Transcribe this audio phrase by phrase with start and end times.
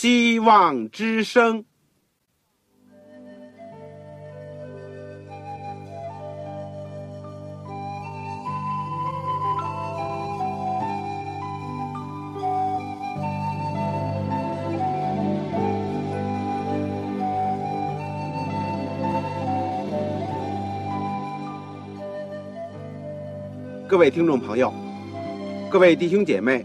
[0.00, 1.64] 希望之声。
[23.88, 24.72] 各位听众朋友，
[25.68, 26.64] 各位弟兄姐妹，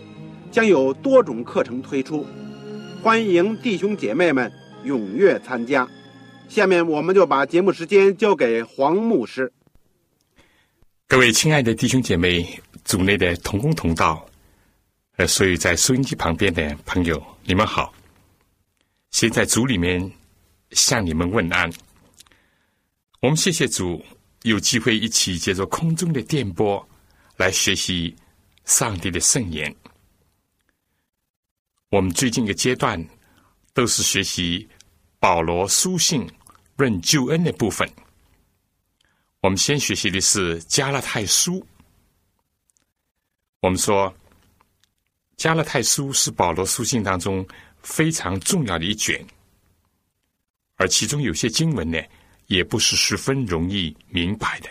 [0.51, 2.27] 将有多种课程推出，
[3.01, 4.51] 欢迎弟兄姐妹们
[4.83, 5.87] 踊跃参加。
[6.49, 9.51] 下面我们就把节目时间交给黄牧师。
[11.07, 12.45] 各位亲爱的弟兄姐妹、
[12.83, 14.25] 组内的同工同道，
[15.15, 17.93] 呃，所有在收音机旁边的朋友，你们好。
[19.11, 20.11] 先在组里面
[20.71, 21.71] 向你们问安。
[23.21, 24.03] 我们谢谢主。
[24.43, 26.83] 有机会一起借着空中的电波
[27.37, 28.15] 来学习
[28.65, 29.71] 上帝的圣言。
[31.91, 33.05] 我们最近一个阶段
[33.73, 34.65] 都是学习
[35.19, 36.25] 保罗书信
[36.77, 37.85] 论救恩的部分。
[39.41, 41.61] 我们先学习的是加拉太书。
[43.59, 44.13] 我们说
[45.35, 47.45] 加拉太书是保罗书信当中
[47.83, 49.21] 非常重要的一卷，
[50.77, 51.99] 而其中有些经文呢。
[52.47, 54.69] 也不是十分容易明白的。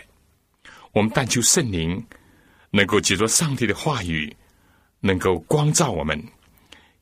[0.91, 2.05] 我们但求圣灵
[2.69, 4.31] 能够借着上帝的话语，
[4.99, 6.23] 能够光照我们，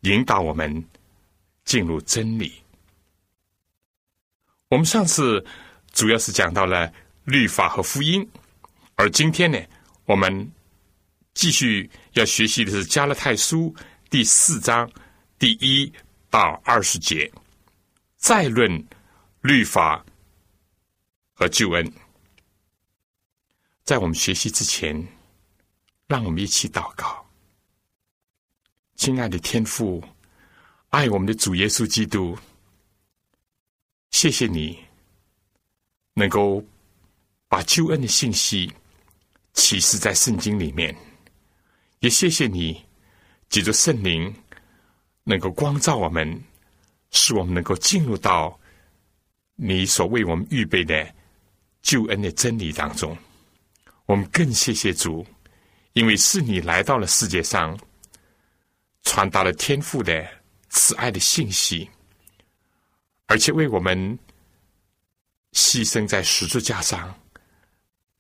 [0.02, 0.84] 引导我们
[1.66, 2.62] 进入真理。
[4.68, 5.46] 我们上次
[5.92, 6.92] 主要是讲到了
[7.24, 8.28] 律法和福音，
[8.96, 9.60] 而今天呢，
[10.06, 10.52] 我们
[11.34, 13.76] 继续要学习的是加勒泰书
[14.10, 14.90] 第四章
[15.38, 15.92] 第一
[16.30, 17.32] 到二十节，
[18.18, 18.86] 再论
[19.42, 20.06] 律法。
[21.42, 21.90] 和救恩，
[23.86, 25.08] 在我们学习之前，
[26.06, 27.29] 让我们一起祷告。
[29.00, 30.04] 亲爱的天父，
[30.90, 32.38] 爱我们的主耶稣基督，
[34.12, 34.78] 谢谢你
[36.16, 36.62] 能够
[37.48, 38.70] 把救恩的信息
[39.54, 40.94] 启示在圣经里面，
[42.00, 42.84] 也谢谢你
[43.48, 44.36] 借着圣灵
[45.24, 46.44] 能够光照我们，
[47.12, 48.60] 使我们能够进入到
[49.56, 51.16] 你所为我们预备的。
[51.82, 53.18] 救恩的真理当中，
[54.08, 55.26] 我们更谢谢主，
[55.94, 57.80] 因为是你来到了世界上，
[59.10, 60.30] 传达了天父的
[60.70, 61.90] 慈爱的信息，
[63.26, 63.98] 而且为我们
[65.54, 67.20] 牺牲在十字架上，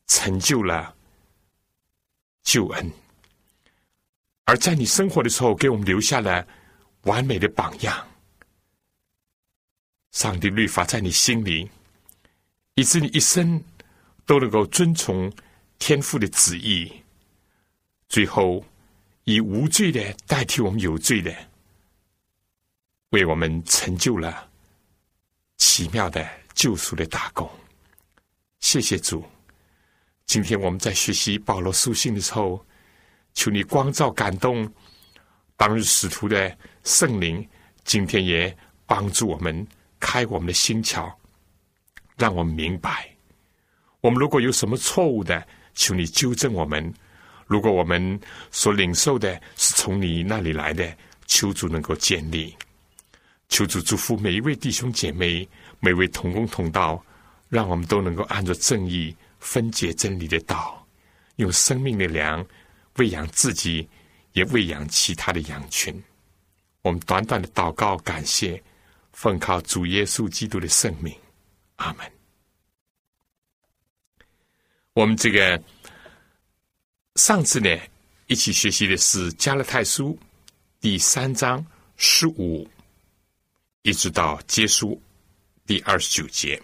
[0.08, 0.96] 成就了
[2.42, 2.92] 救恩，
[4.46, 6.44] 而在你生活的时候，给我们留下了
[7.04, 8.08] 完美的榜样。
[10.12, 11.70] 上帝律法在你心里。
[12.74, 13.62] 以致你一生
[14.26, 15.32] 都能够遵从
[15.80, 16.90] 天父的旨意，
[18.08, 18.64] 最后
[19.24, 21.36] 以无罪的代替我们有罪的，
[23.10, 24.50] 为我们成就了
[25.58, 27.50] 奇妙的救赎的大功。
[28.60, 29.24] 谢谢主！
[30.26, 32.64] 今天我们在学习保罗书信的时候，
[33.34, 34.72] 求你光照感动
[35.56, 37.48] 当日使徒的圣灵，
[37.84, 38.56] 今天也
[38.86, 39.68] 帮助我们
[40.00, 41.12] 开我们的心窍。
[42.18, 43.10] 让我们明白，
[44.02, 46.92] 我们如果有什么错误的，求你纠正我们；
[47.50, 48.20] 如果我们
[48.52, 50.96] 所领受的是从你那里来的，
[51.26, 52.56] 求主能够建立。
[53.48, 55.50] 求主祝福每一位弟兄姐妹，
[55.80, 57.04] 每位同工同道，
[57.50, 60.88] 让我们都能够按照正义分解真理的道，
[61.38, 62.46] 用生命的粮
[62.98, 63.90] 喂养自己，
[64.34, 66.04] 也喂养其他的羊群。
[66.84, 68.62] 我们短短的祷告，感谢，
[69.12, 71.12] 奉靠主耶稣基督的圣名。
[71.78, 72.06] 阿门。
[74.94, 75.60] 我们这个
[77.20, 77.70] 上次呢，
[78.28, 80.18] 一起学习的是加勒泰书
[80.80, 81.64] 第三章
[81.98, 82.66] 十五，
[83.82, 85.00] 一直到结束
[85.68, 86.60] 第二十九节。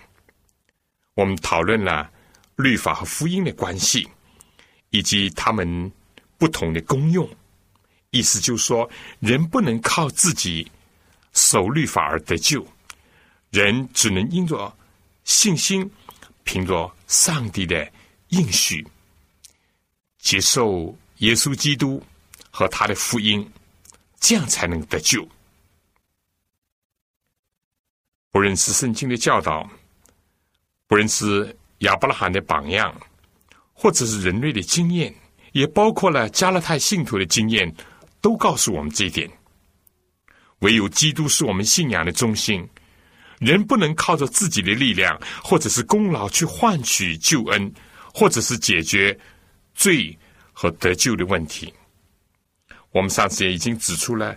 [1.13, 2.09] 我们讨论了
[2.55, 4.07] 律法和福音的关系，
[4.91, 5.91] 以及他们
[6.37, 7.29] 不同的功用。
[8.11, 10.71] 意思就是说，人不能靠自己
[11.33, 12.65] 守律法而得救，
[13.49, 14.73] 人只能因着。
[15.25, 15.91] 信心
[16.45, 17.91] 凭着上帝的
[18.29, 18.87] 应许，
[20.25, 22.03] 接受耶稣基督
[22.49, 23.47] 和他的福音，
[24.19, 25.25] 这样才能得救。
[28.31, 29.69] 不认识圣经的教导，
[30.87, 32.99] 不认识亚伯拉罕的榜样，
[33.71, 35.13] 或者是人类的经验，
[35.51, 37.71] 也包括了加勒泰信徒的经验，
[38.19, 39.29] 都告诉我们这一点。
[40.59, 42.67] 唯有基督是我们信仰的中心，
[43.37, 47.71] 人不能靠着自己的力量或者是功劳去换取救恩，
[48.11, 49.15] 或者是解决
[49.75, 50.17] 罪
[50.51, 51.71] 和得救的问题。
[52.91, 54.35] 我们上次也已经指出了，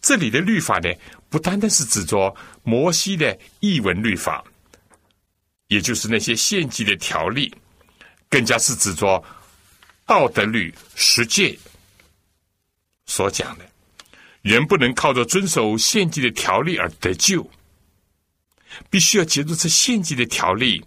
[0.00, 0.92] 这里的律法呢，
[1.30, 2.34] 不单单是指着
[2.64, 4.44] 摩西的译文律法，
[5.68, 7.54] 也就是那些献祭的条例，
[8.28, 9.24] 更加是指着
[10.04, 11.56] 道德律十诫
[13.06, 13.64] 所讲的。
[14.42, 17.48] 人不能靠着遵守献祭的条例而得救，
[18.90, 20.84] 必须要借助这献祭的条例，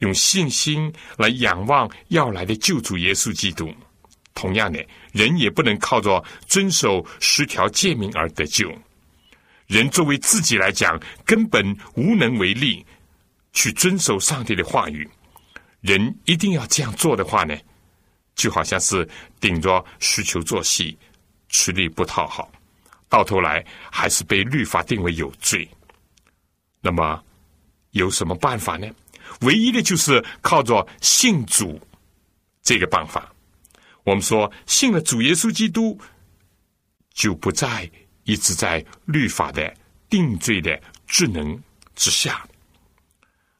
[0.00, 3.72] 用信心来仰望要来的救主耶稣基督。
[4.34, 8.70] 同样的，人也不能靠着遵守十条诫命而得救。
[9.66, 12.84] 人作为自己来讲，根本无能为力
[13.52, 15.08] 去遵守上帝的话语。
[15.80, 17.56] 人一定要这样做的话呢，
[18.34, 19.08] 就好像是
[19.40, 20.98] 顶着需求做戏，
[21.48, 22.50] 吃力不讨好。
[23.08, 25.68] 到头来还是被律法定为有罪。
[26.80, 27.22] 那么
[27.90, 28.88] 有什么办法呢？
[29.40, 31.80] 唯一的就是靠着信主
[32.62, 33.32] 这个办法。
[34.04, 35.98] 我们说信了主耶稣基督，
[37.12, 37.90] 就不再
[38.24, 39.74] 一直在律法的
[40.08, 41.62] 定罪的智能
[41.94, 42.46] 之下。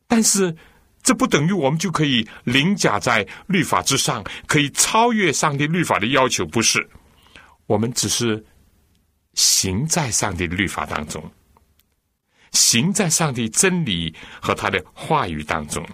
[0.06, 0.54] 但是
[1.02, 6.46] 这不等于我们就可以凌驾在律法之上，可以超越上帝律法的要求。
[6.46, 6.88] 不是，
[7.66, 8.44] 我们只是。
[9.34, 11.22] 行在上帝律法当中，
[12.52, 15.86] 行在上帝真理和他的话语当中，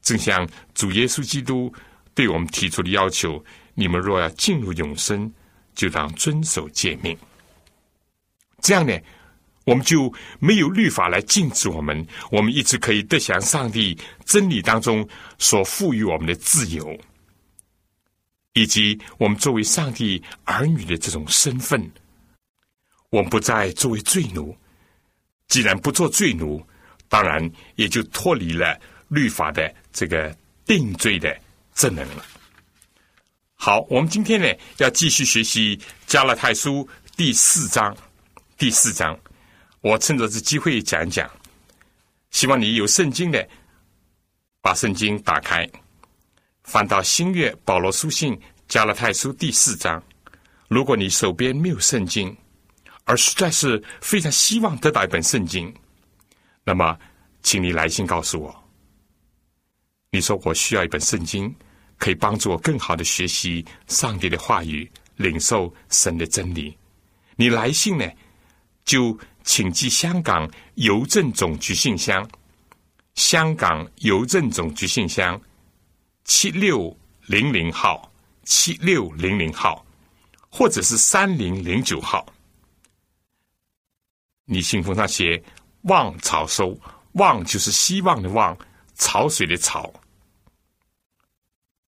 [0.00, 1.72] 正像主耶稣基督
[2.14, 3.42] 对我们提出的要求：
[3.74, 5.32] 你们若要进入永生，
[5.74, 7.16] 就当遵守诫命。
[8.60, 8.98] 这样呢，
[9.64, 15.06] 我们就没有律法来禁止我们，我们一直可以得享上帝真理当中
[15.38, 16.98] 所赋予我们的自由，
[18.54, 21.90] 以及我们作为上帝儿女的这种身份。
[23.10, 24.56] 我们不再作为罪奴，
[25.48, 26.64] 既然不做罪奴，
[27.08, 28.78] 当然也就脱离了
[29.08, 30.34] 律法的这个
[30.64, 31.36] 定罪的
[31.74, 32.24] 职能了。
[33.54, 34.46] 好，我们今天呢
[34.78, 37.96] 要继续学习加勒泰书第四章。
[38.58, 39.18] 第四章，
[39.80, 41.28] 我趁着这机会讲一讲。
[42.30, 43.46] 希望你有圣经的，
[44.60, 45.68] 把圣经打开，
[46.62, 50.02] 翻到新月保罗书信加勒泰书第四章。
[50.68, 52.34] 如果你手边没有圣经，
[53.04, 55.74] 而实在是非常希望得到一本圣经，
[56.64, 56.96] 那么，
[57.42, 58.64] 请你来信告诉我。
[60.10, 61.54] 你说我需要一本圣经，
[61.98, 66.76] 可以帮助我更好的学习上帝的话语，领受神的真理。
[67.34, 68.08] 你来信呢，
[68.84, 72.28] 就请寄香港邮政总局信箱，
[73.14, 75.40] 香港邮政总局信箱
[76.24, 76.96] 七六
[77.26, 78.12] 零零号，
[78.44, 79.84] 七六零零号，
[80.50, 82.24] 或者是三零零九号。
[84.52, 85.42] 你信封上写
[85.88, 86.78] “望草收
[87.12, 88.56] ”，“望”就是希望的“望”，
[88.96, 89.90] 潮水的“潮”。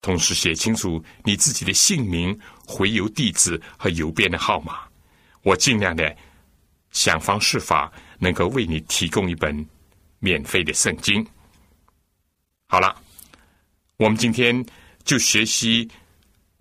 [0.00, 4.81] 同时写清楚你自己的姓名、回邮地址和邮编的号码。
[5.43, 6.17] 我尽量的
[6.93, 9.67] 想方设法，能够为你提供一本
[10.19, 11.27] 免费的圣经。
[12.69, 12.96] 好了，
[13.98, 14.65] 我们今天
[15.05, 15.86] 就学习《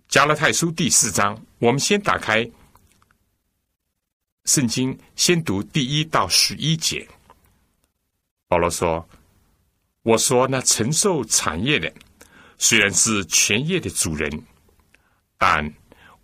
[0.08, 1.40] 加勒泰书》第四章。
[1.58, 2.48] 我们先打开。
[4.46, 7.06] 圣经先读第一到十一节。
[8.46, 9.06] 保罗说
[10.02, 11.92] ：“我说那承受产业的，
[12.56, 14.30] 虽然是全业的主人，
[15.36, 15.68] 但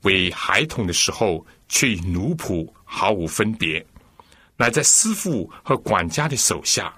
[0.02, 3.84] 为孩童的时候，却与奴仆毫无分别，
[4.56, 6.94] 乃在师傅和管家的手下，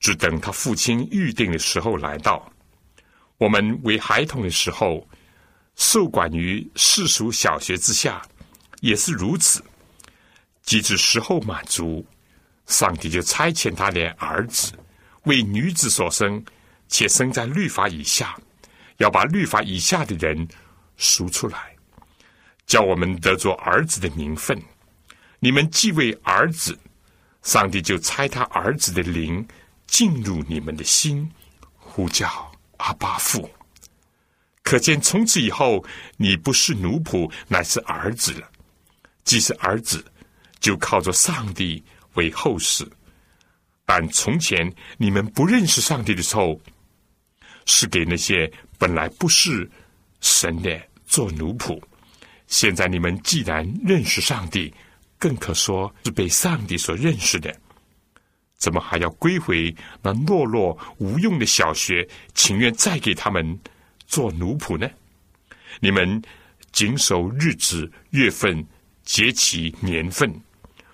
[0.00, 2.50] 只等他父亲预定的时候来到。
[3.36, 5.06] 我们为孩童的时候，
[5.76, 8.26] 受管于世俗小学之下。”
[8.80, 9.62] 也是如此，
[10.62, 12.06] 即至时候满足，
[12.66, 14.72] 上帝就差遣他的儿子
[15.24, 16.44] 为女子所生，
[16.88, 18.38] 且生在律法以下，
[18.98, 20.46] 要把律法以下的人
[20.96, 21.74] 赎出来，
[22.66, 24.60] 叫我们得做儿子的名分。
[25.40, 26.78] 你们既为儿子，
[27.42, 29.46] 上帝就差他儿子的灵
[29.86, 31.30] 进入你们的心，
[31.76, 33.50] 呼叫阿巴父。
[34.62, 35.84] 可见从此以后，
[36.16, 38.50] 你不是奴仆，乃是儿子了。
[39.28, 40.02] 既是儿子，
[40.58, 42.82] 就靠着上帝为后世。
[43.84, 46.58] 但从前你们不认识上帝的时候，
[47.66, 49.70] 是给那些本来不是
[50.22, 51.78] 神的做奴仆。
[52.46, 54.72] 现在你们既然认识上帝，
[55.18, 57.54] 更可说是被上帝所认识的。
[58.56, 62.08] 怎么还要归回那懦弱无用的小学？
[62.32, 63.60] 情愿再给他们
[64.06, 64.88] 做奴仆呢？
[65.80, 66.22] 你们
[66.72, 68.66] 谨守日子、月份、
[69.08, 70.30] 节期、年份，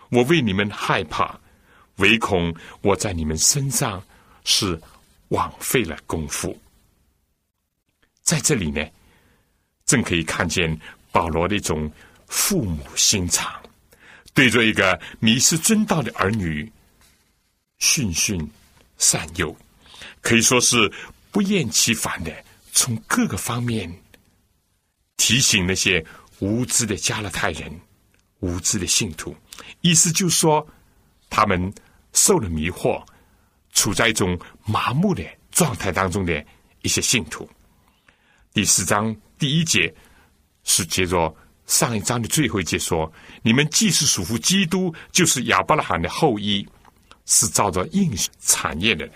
[0.09, 1.37] 我为你们害怕，
[1.97, 4.01] 唯恐我在你们身上
[4.45, 4.81] 是
[5.31, 6.57] 枉费了功夫。
[8.23, 8.81] 在这里呢，
[9.85, 10.81] 正可以看见
[11.11, 11.91] 保罗的一种
[12.29, 13.61] 父母心肠，
[14.33, 16.73] 对着一个迷失尊道的儿女。
[17.79, 18.49] 循循
[18.97, 19.55] 善诱，
[20.23, 20.91] 可以说是
[21.33, 22.33] 不厌其烦的
[22.73, 23.93] 从各个方面
[25.17, 26.03] 提醒那些
[26.39, 27.81] 无知的加勒泰人、
[28.41, 29.35] 无知的信徒。
[29.81, 30.67] 意思就是说，
[31.31, 31.73] 他们
[32.13, 33.05] 受了迷惑，
[33.73, 36.45] 处在一种麻木的状态当中的
[36.83, 37.49] 一些信徒。
[38.53, 39.95] 第四章第一节
[40.65, 41.35] 是接着
[41.67, 43.11] 上一章的最后一节说
[43.43, 46.67] ：“你们既是属乎基督，就是亚伯拉罕的后裔。”
[47.27, 49.09] 是照着应产业的。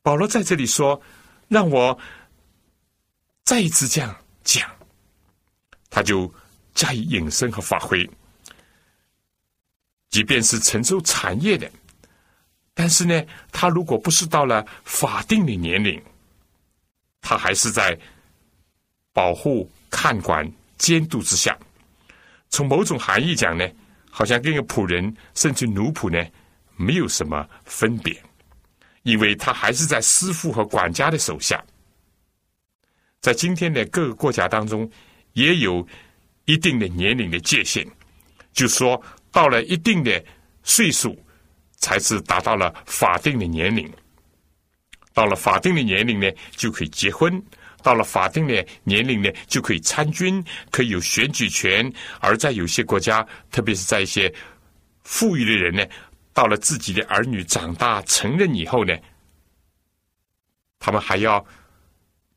[0.00, 1.02] 保罗在这里说
[1.48, 1.98] ：“让我
[3.42, 4.70] 再一次这样讲。”
[5.90, 6.32] 他就
[6.80, 8.08] 加以引申和发挥。
[10.08, 11.70] 即便是承受产业的，
[12.72, 13.22] 但是呢，
[13.52, 16.02] 他如果不是到了法定的年龄，
[17.20, 17.98] 他还是在
[19.12, 21.54] 保护、看管、监督之下。
[22.48, 23.68] 从某种含义讲呢。
[24.12, 26.18] 好像跟个仆人甚至奴仆呢，
[26.74, 28.12] 没有什么分别，
[29.04, 31.64] 因为他还是在师傅和管家的手下。
[33.20, 34.90] 在今天的各个国家当中，
[35.34, 35.86] 也有
[36.50, 37.86] 一定的年龄的界限，
[38.52, 40.24] 就说到了一定的
[40.64, 41.16] 岁数，
[41.76, 43.88] 才是达到了法定的年龄。
[45.14, 47.40] 到了法定的年龄呢，就可以结婚。
[47.84, 51.90] 到了法定的年龄呢，就可以参军，可以有选举权。
[52.18, 54.32] 而在有些国家，特别是在一些
[55.04, 55.86] 富裕的人呢，
[56.32, 58.92] 到了自己的儿女长大成人以后呢，
[60.80, 61.44] 他们还要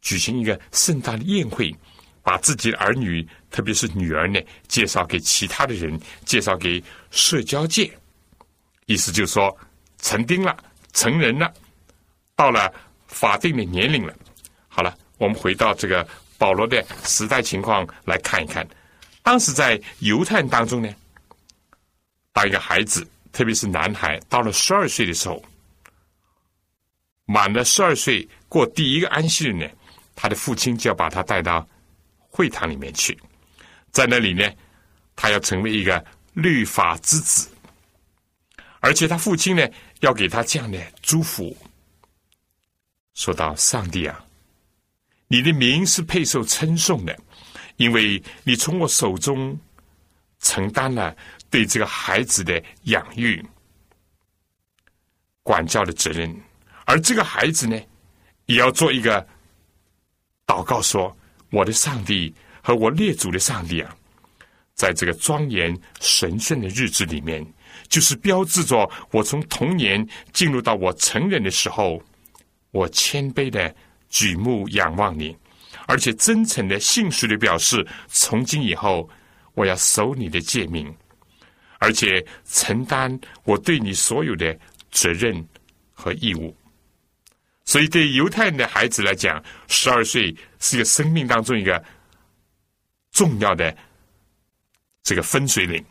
[0.01, 1.75] 举行一个盛大的宴会，
[2.23, 7.91] 把自己的儿女，特别是女儿呢，介绍给其他的人，介绍给社交界。
[8.87, 9.55] 意思就是说，
[9.99, 10.57] 成丁了，
[10.93, 11.53] 成人了，
[12.35, 12.73] 到了
[13.05, 14.15] 法定的年龄了。
[14.67, 14.97] 好了。
[15.19, 16.05] 我们回到这个
[16.37, 18.67] 保罗的时代情况来看一看，
[19.21, 20.93] 当时在犹太人当中呢，
[22.33, 25.41] 当一个孩子，特别是男孩，到了十二岁的时候，
[27.25, 29.65] 满了十二岁过第一个安息日呢，
[30.13, 31.65] 他的父亲就要把他带到
[32.33, 33.15] 会堂里面去，
[33.91, 34.51] 在那里呢，
[35.15, 37.47] 他要成为一个律法之子，
[38.79, 41.55] 而且他父亲呢，要给他这样的祝福，
[43.13, 44.25] 说到上帝啊。
[45.27, 47.15] 你的名是配受称颂的，
[47.77, 49.55] 因为你从我手中
[50.39, 51.15] 承担了
[51.51, 53.43] 对这个孩子的养育、
[55.43, 56.35] 管教的责任，
[56.85, 57.79] 而这个孩子呢，
[58.47, 59.23] 也要做一个
[60.47, 61.15] 祷告，说
[61.53, 63.95] ：“我的上帝和我列祖的上帝啊，
[64.73, 67.45] 在这个庄严神圣的日子里面，
[67.87, 72.01] 就是标志着我从童年进入到我成人的时候，
[72.71, 73.73] 我谦卑的。”
[74.13, 75.35] 举目仰望你，
[75.87, 79.09] 而且真诚的、信实的表示，从今以后
[79.55, 80.95] 我要守你的诫命，
[81.79, 84.55] 而且承担我对你所有的
[84.91, 85.43] 责任
[85.95, 86.55] 和义务。
[87.73, 90.25] 所以，对犹太人的孩子来讲，十二岁
[90.59, 91.83] 是一个生命当中一个
[93.11, 93.75] 重要的
[95.01, 95.83] 这个分水岭，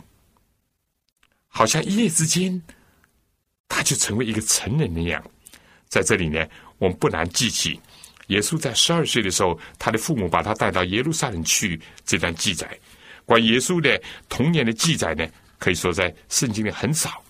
[1.48, 2.62] 好像一夜之间
[3.66, 5.20] 他就成为一个成人那样。
[5.88, 6.46] 在这里呢，
[6.78, 7.80] 我们不难记起。
[8.28, 11.80] 耶稣在十二岁的时候，他的父母把他带到耶路撒冷去。
[12.04, 12.78] 这段记载，
[13.24, 15.26] 关于耶稣的童年的记载呢，
[15.58, 17.20] 可以说在圣经里很少，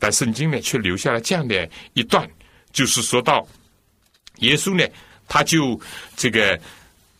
[0.00, 2.28] 但圣经呢却留下了这样的一段，
[2.72, 3.46] 就是说到
[4.42, 4.86] 耶稣呢，
[5.26, 5.80] 他就
[6.16, 6.60] 这个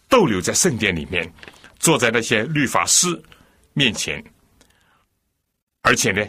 [0.09, 1.33] 逗留在圣殿里面，
[1.79, 3.21] 坐在那些律法师
[3.73, 4.23] 面前，
[5.83, 6.25] 而且呢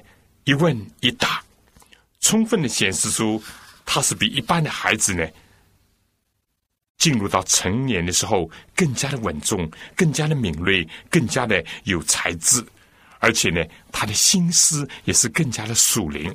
[0.46, 1.44] 一问一答，
[2.22, 3.44] 充分的显示出
[3.86, 5.28] 他是比一般的孩子呢。
[7.00, 12.64] 进入到成年的时候，更加的稳重，更加的敏锐，更加的有才智，
[13.20, 16.34] 而且呢，他的心思也是更加的属灵。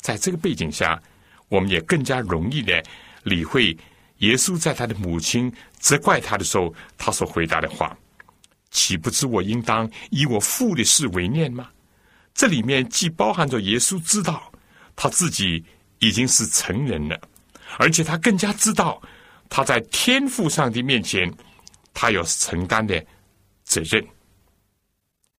[0.00, 0.98] 在这个背景下，
[1.48, 2.82] 我们也更加容易的
[3.22, 3.76] 理会
[4.18, 7.96] 耶稣在他的母亲责怪他的时候，他所回答的话
[8.70, 11.68] ：“岂不知我应当以我父的事为念吗？”
[12.34, 14.50] 这里面既包含着耶稣知道
[14.96, 15.62] 他自己
[15.98, 17.20] 已经是成人了，
[17.78, 19.00] 而且他更加知道。
[19.54, 21.30] 他在天父上帝面前，
[21.92, 23.04] 他有承担的
[23.64, 24.02] 责任。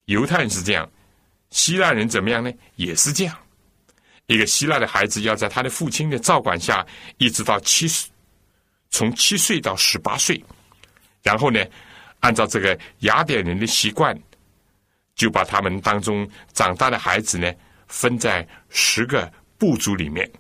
[0.05, 0.87] 犹太人是这样，
[1.49, 2.53] 希腊人怎么样呢？
[2.77, 3.35] 也是这样。
[4.33, 6.87] 一个希腊的孩子要在他的父亲的照管下，
[7.19, 8.11] 一直到七岁，
[8.89, 10.43] 从七岁到十八岁，
[11.23, 11.63] 然后呢，
[12.21, 14.19] 按照这个雅典人的习惯，
[15.15, 17.53] 就把他们当中长大的孩子呢，
[17.89, 20.31] 分在十个部族里面。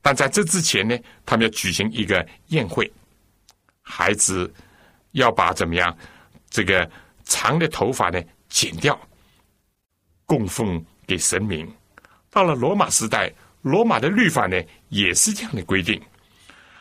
[0.00, 2.90] 但在这之前呢，他们要举行一个宴会，
[3.82, 4.50] 孩子
[5.10, 5.94] 要把怎么样
[6.48, 6.90] 这个
[7.24, 8.18] 长的头发呢
[8.48, 8.98] 剪掉，
[10.24, 11.70] 供奉给神明。
[12.30, 13.32] 到了罗马时代，
[13.62, 16.00] 罗马的律法呢也是这样的规定。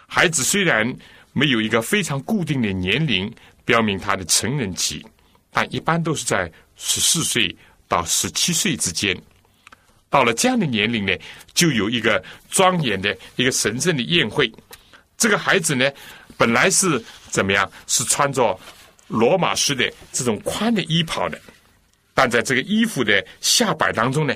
[0.05, 0.93] 孩子虽然
[1.33, 3.33] 没有一个非常固定的年龄，
[3.65, 5.05] 标明他的成人期，
[5.51, 7.55] 但一般都是在十四岁
[7.87, 9.19] 到十七岁之间。
[10.09, 11.13] 到了这样的年龄呢，
[11.53, 14.51] 就有一个庄严的一个神圣的宴会。
[15.17, 15.89] 这个孩子呢，
[16.37, 17.69] 本来是怎么样？
[17.87, 18.57] 是穿着
[19.07, 21.39] 罗马式的这种宽的衣袍的，
[22.13, 24.35] 但在这个衣服的下摆当中呢。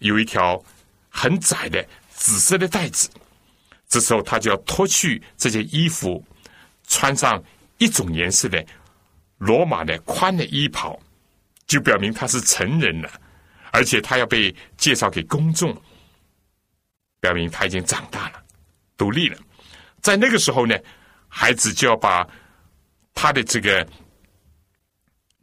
[0.00, 0.62] 有一条
[1.08, 3.08] 很窄的紫色的带子，
[3.88, 6.22] 这时候他就要脱去这件衣服，
[6.86, 7.42] 穿上
[7.78, 8.64] 一种颜色的
[9.38, 10.98] 罗马的宽的衣袍，
[11.66, 13.10] 就表明他是成人了，
[13.72, 15.74] 而且他要被介绍给公众，
[17.20, 18.42] 表明他已经长大了，
[18.96, 19.38] 独立了。
[20.02, 20.76] 在那个时候呢，
[21.28, 22.26] 孩子就要把
[23.14, 23.86] 他的这个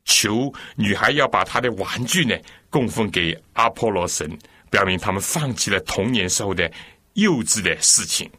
[0.07, 2.35] 求，女孩要把她的玩具呢。
[2.69, 4.29] 供奉给阿波罗神，
[4.69, 6.69] 表明他们放弃了童年时候的
[7.13, 8.29] 幼稚的事情。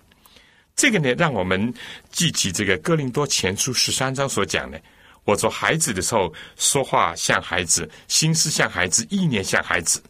[0.77, 1.73] 这个呢，让我们
[2.11, 4.81] 记起这个哥林多前书十三章所讲的：
[5.25, 10.03] 我做孩子的时候，说话像孩子，心思像孩子，意念像孩子。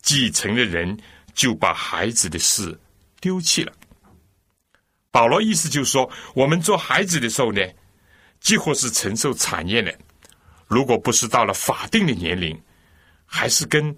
[0.00, 0.96] 继承的人
[1.34, 2.78] 就把孩子的事
[3.20, 3.72] 丢弃了。
[5.10, 7.60] 保罗意思就是说，我们做孩子的时候呢，
[8.38, 9.92] 几乎是承受产业的。
[10.66, 12.60] 如果不是到了法定的年龄。
[13.26, 13.92] 还是跟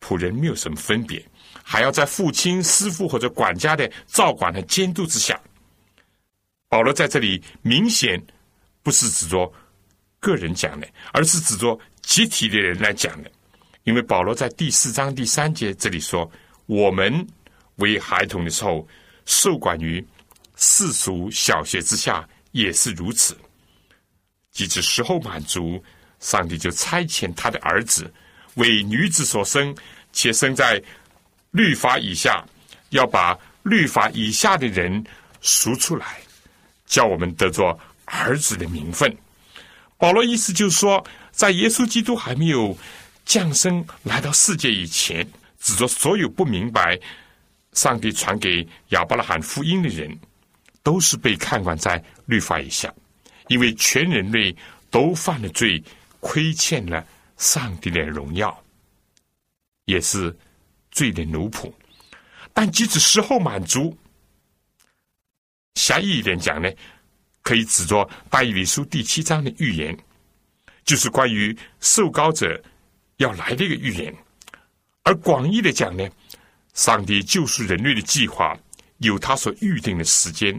[0.00, 1.22] 仆人没有什么分别，
[1.62, 5.38] 还要在父亲、师傅或者管家的照管和监督之下。
[6.68, 8.24] 保罗在这里明显
[8.82, 9.52] 不是指着
[10.20, 13.30] 个人讲的，而是指着集体的人来讲的。
[13.82, 16.30] 因为保罗在第四章第三节这里说
[16.64, 17.26] ：“我们
[17.76, 18.88] 为孩童的时候，
[19.26, 20.02] 受管于
[20.54, 23.36] 世俗小学之下，也是如此。
[24.56, 25.82] 即使时候满足，
[26.20, 28.12] 上帝就差遣他的儿子。”
[28.56, 29.76] 为女子所生，
[30.14, 30.82] 且生在
[31.50, 32.42] 律法以下，
[32.88, 35.04] 要把律法以下的人
[35.42, 36.18] 赎出来，
[36.86, 39.14] 叫我们得做儿子的名分。
[39.98, 42.74] 保罗意思就是说，在耶稣基督还没有
[43.26, 45.28] 降生来到世界以前，
[45.60, 46.98] 指着所有不明白
[47.74, 50.18] 上帝传给亚伯拉罕福音的人，
[50.82, 52.90] 都是被看管在律法以下，
[53.48, 54.54] 因为全人类
[54.90, 55.82] 都犯了罪，
[56.20, 57.06] 亏欠了。
[57.36, 58.64] 上帝的荣耀，
[59.84, 60.34] 也是
[60.90, 61.70] 罪的奴仆。
[62.54, 63.94] 但即使时候满足，
[65.74, 66.72] 狭义一点讲呢，
[67.42, 69.94] 可以指着大以理书第七章的预言，
[70.82, 72.58] 就是关于受膏者
[73.18, 74.14] 要来的一个预言。
[75.02, 76.08] 而广义的讲呢，
[76.72, 78.58] 上帝救赎人类的计划
[78.96, 80.58] 有他所预定的时间。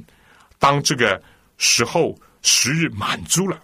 [0.59, 1.19] 当这个
[1.57, 2.15] 时候
[2.47, 3.61] 时日满足了，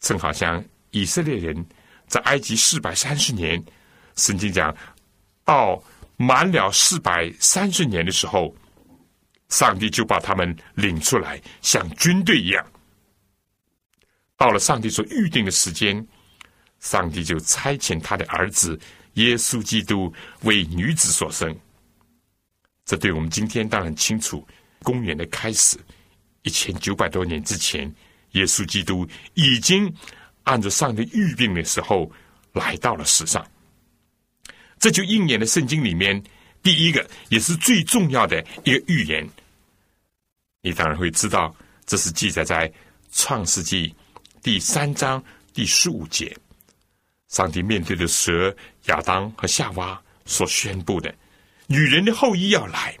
[0.00, 1.64] 正好像以色列人。
[2.08, 3.62] 在埃及四百三十年，
[4.16, 4.76] 圣经讲
[5.44, 5.80] 到
[6.16, 8.52] 满了四百三十年的时候，
[9.48, 12.66] 上帝就把他们领出来，像军队一样。
[14.36, 16.04] 到了上帝所预定的时间，
[16.80, 18.76] 上帝就差遣他的儿子
[19.14, 21.56] 耶稣基督为女子所生。
[22.84, 24.44] 这对我们今天当然清楚。
[24.82, 25.78] 公元的开始，
[26.42, 27.92] 一千九百多年之前，
[28.32, 29.92] 耶稣基督已经。
[30.44, 32.10] 按照上帝预定的时候
[32.54, 33.46] 来到了世上，
[34.78, 36.20] 这就应验了圣经里面
[36.62, 39.28] 第一个也是最重要的一个预言。
[40.62, 42.72] 你当然会知道，这是记载在
[43.12, 43.94] 创世纪
[44.42, 45.22] 第三章
[45.52, 46.34] 第十五节，
[47.28, 48.52] 上帝面对的蛇
[48.86, 51.14] 亚当和夏娃所宣布的，
[51.66, 52.96] 女人的后裔要来。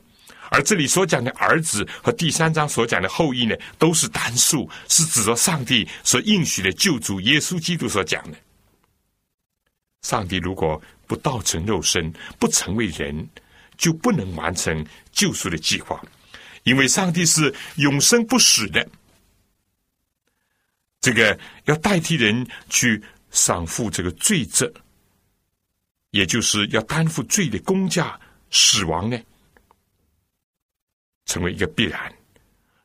[0.50, 8.36] 而这里所讲的儿子和第三章所讲的后裔呢，都是单数，是指着上帝所应许的救主耶稣基督所讲的。
[10.02, 13.28] 上帝如果不道成肉身，不成为人，
[13.76, 16.02] 就不能完成救赎的计划，
[16.64, 18.86] 因为上帝是永生不死的。
[21.00, 24.70] 这个要代替人去偿付这个罪责，
[26.10, 28.18] 也就是要担负罪的公价，
[28.50, 29.16] 死亡呢？
[31.30, 32.12] 成为一个必然，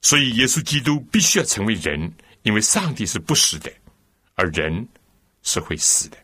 [0.04, 3.74] 所以耶稣基督必须要成为人，因为上帝是不死的，
[4.36, 4.88] 而人
[5.42, 6.18] 是会死的。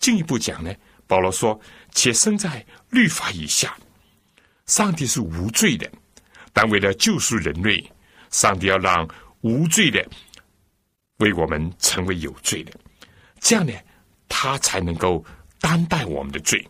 [0.00, 0.74] 进一步讲呢，
[1.06, 1.58] 保罗说
[1.94, 3.76] ：“且生在律法以下，
[4.66, 5.88] 上帝是无罪的，
[6.52, 7.88] 但为了救赎人类，
[8.30, 9.08] 上帝要让
[9.42, 10.04] 无罪的
[11.18, 12.72] 为我们成为有罪的，
[13.38, 13.72] 这样呢，
[14.28, 15.24] 他才能够
[15.60, 16.68] 担待我们的罪。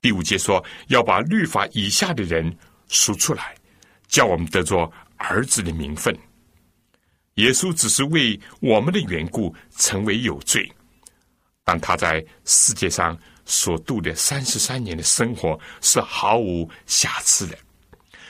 [0.00, 2.52] 第五节说要把律法以下的人
[2.92, 3.54] 赎出来，
[4.06, 6.16] 叫我们得着儿子的名分。
[7.36, 10.70] 耶稣只是为我们的缘故成为有罪，
[11.64, 17.58] 但他在世界上所度的三十三年的生活是毫无瑕疵的。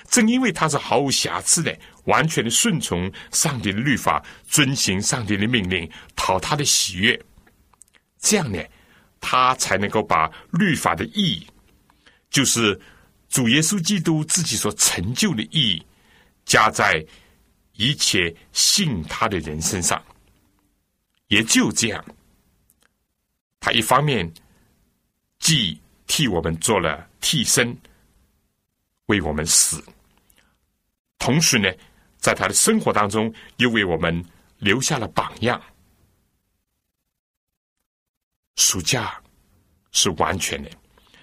[0.09, 7.21] 正因为他是毫无瑕疵的，完全的顺从上帝的律法，遵行上帝的命令，讨他的喜悦，
[8.21, 8.63] 这样呢，
[9.21, 11.47] 他才能够把律法的意义，
[12.31, 12.79] 就是
[13.33, 15.87] 主耶稣基督自己所成就的意义，
[16.45, 17.05] 加在。
[17.77, 20.01] 一切信他的人身上，
[21.29, 22.05] 也就这样，
[23.59, 24.31] 他一方面
[25.39, 27.75] 既替我们做了替身，
[29.07, 29.83] 为我们死，
[31.19, 31.73] 同时呢，
[32.19, 34.23] 在他的生活当中又为我们
[34.59, 35.61] 留下了榜样。
[38.57, 39.19] 暑假
[39.93, 40.71] 是完全的，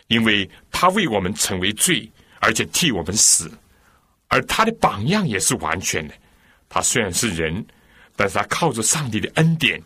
[0.09, 2.07] 因为他为我们成为罪，
[2.39, 3.49] 而且替我们死，
[4.27, 6.13] 而他的榜样也是完全的。
[6.67, 7.65] 他虽然是人，
[8.15, 9.81] 但是他靠着上帝的恩典，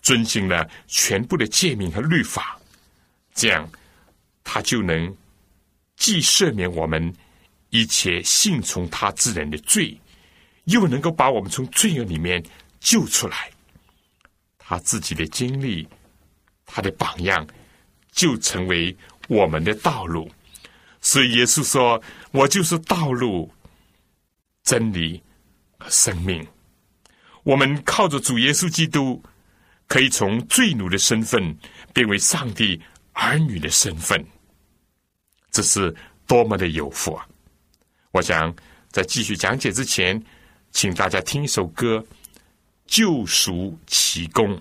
[0.00, 2.58] 遵循了全部的诫命和律法，
[3.34, 3.68] 这样
[4.44, 5.14] 他就能
[5.96, 7.12] 既赦免我们
[7.70, 9.98] 一切信从他之人的罪，
[10.64, 12.42] 又能够把我们从罪恶里面
[12.80, 13.50] 救出来。
[14.58, 15.88] 他自己的经历，
[16.66, 17.46] 他的榜样，
[18.12, 18.94] 就成为
[19.28, 20.28] 我们的道路。
[21.00, 23.50] 所以耶稣说：“我就是道路，
[24.64, 25.22] 真理
[25.78, 26.44] 和。”生命，
[27.44, 29.22] 我们靠着主耶稣基督，
[29.86, 31.56] 可以从罪奴的身份
[31.94, 32.80] 变为上帝
[33.12, 34.22] 儿女的身份，
[35.50, 35.94] 这是
[36.26, 37.26] 多么的有福啊！
[38.10, 38.54] 我想
[38.90, 40.20] 在继续讲解之前，
[40.72, 41.98] 请大家听一首歌
[42.86, 44.60] 《救赎奇功》。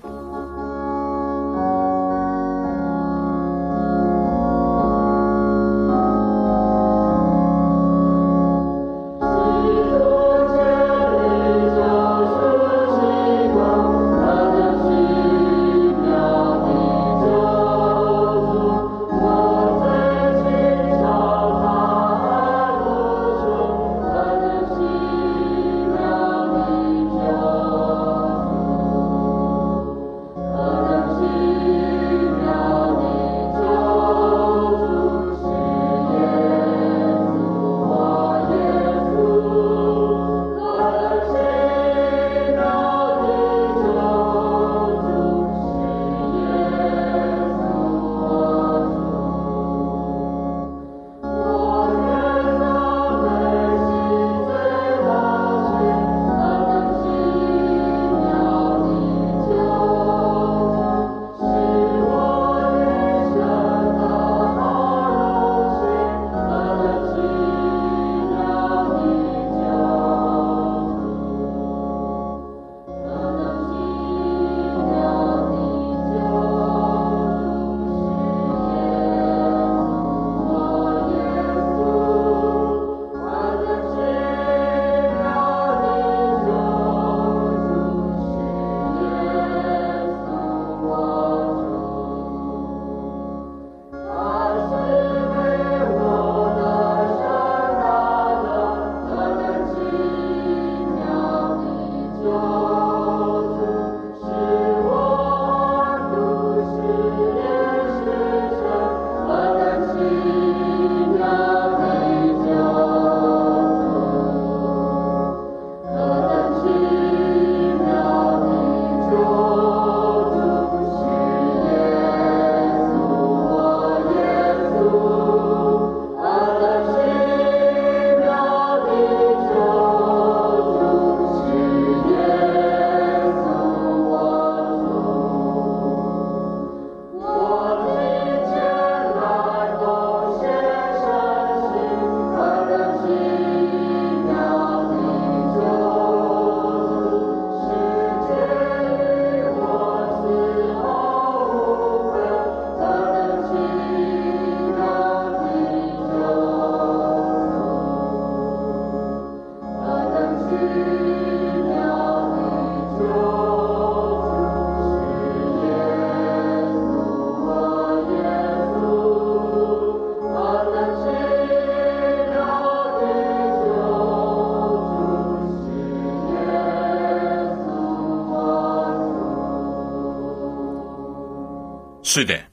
[182.17, 182.51] 是的，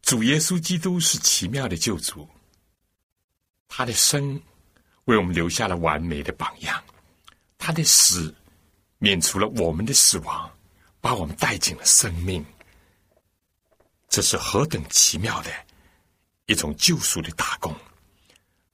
[0.00, 2.26] 主耶稣基督是奇妙的救主，
[3.68, 4.40] 他的生
[5.04, 6.82] 为我们留下了完美的榜样，
[7.58, 8.34] 他的死
[8.96, 10.50] 免除了我们的死亡，
[11.02, 12.42] 把我们带进了生命。
[14.08, 15.50] 这是何等奇妙的
[16.46, 17.76] 一种救赎的大功！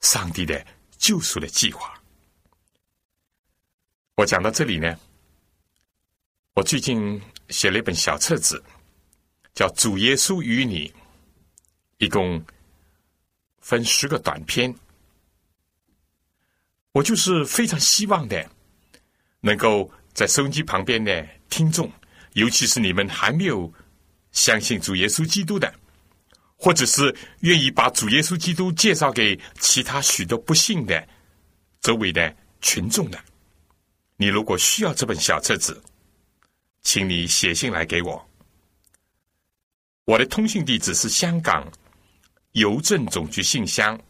[0.01, 0.65] 上帝的
[0.97, 2.01] 救赎的计划。
[4.15, 4.97] 我讲到这里呢，
[6.55, 8.63] 我最近写了一本小册子，
[9.55, 10.89] 叫《主耶稣与你》，
[11.99, 12.43] 一共
[13.61, 14.75] 分十个短篇。
[16.93, 18.49] 我就是非常希望的，
[19.41, 21.91] 能够在收音机旁边的听众，
[22.33, 23.73] 尤其是你们还没有。
[24.33, 25.75] 相信主耶稣基督的，
[26.55, 31.05] 或者是愿意把主耶稣基督介绍给其他许多不幸的
[31.81, 33.19] 周围的群众的，
[34.17, 35.83] 你如果需要这本小册子，
[36.83, 38.30] 请你写信来给我。
[40.05, 41.67] 我的通信地址是香港
[42.53, 44.01] 邮政总局信箱，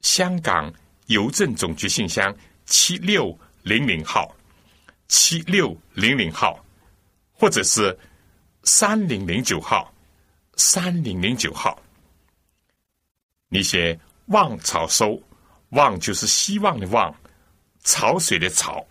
[0.00, 0.72] 香港
[1.06, 2.34] 邮政总局信箱
[2.66, 4.34] 七六零零号，
[5.08, 6.64] 七六零零号，
[7.32, 7.98] 或者是。
[8.64, 9.92] 三零零九号，
[10.54, 11.82] 三零零九号，
[13.48, 13.98] 你写
[14.30, 15.20] “望草收
[15.70, 17.12] ”，“望”就是希望的“望”，
[17.82, 18.86] 潮水的“潮”。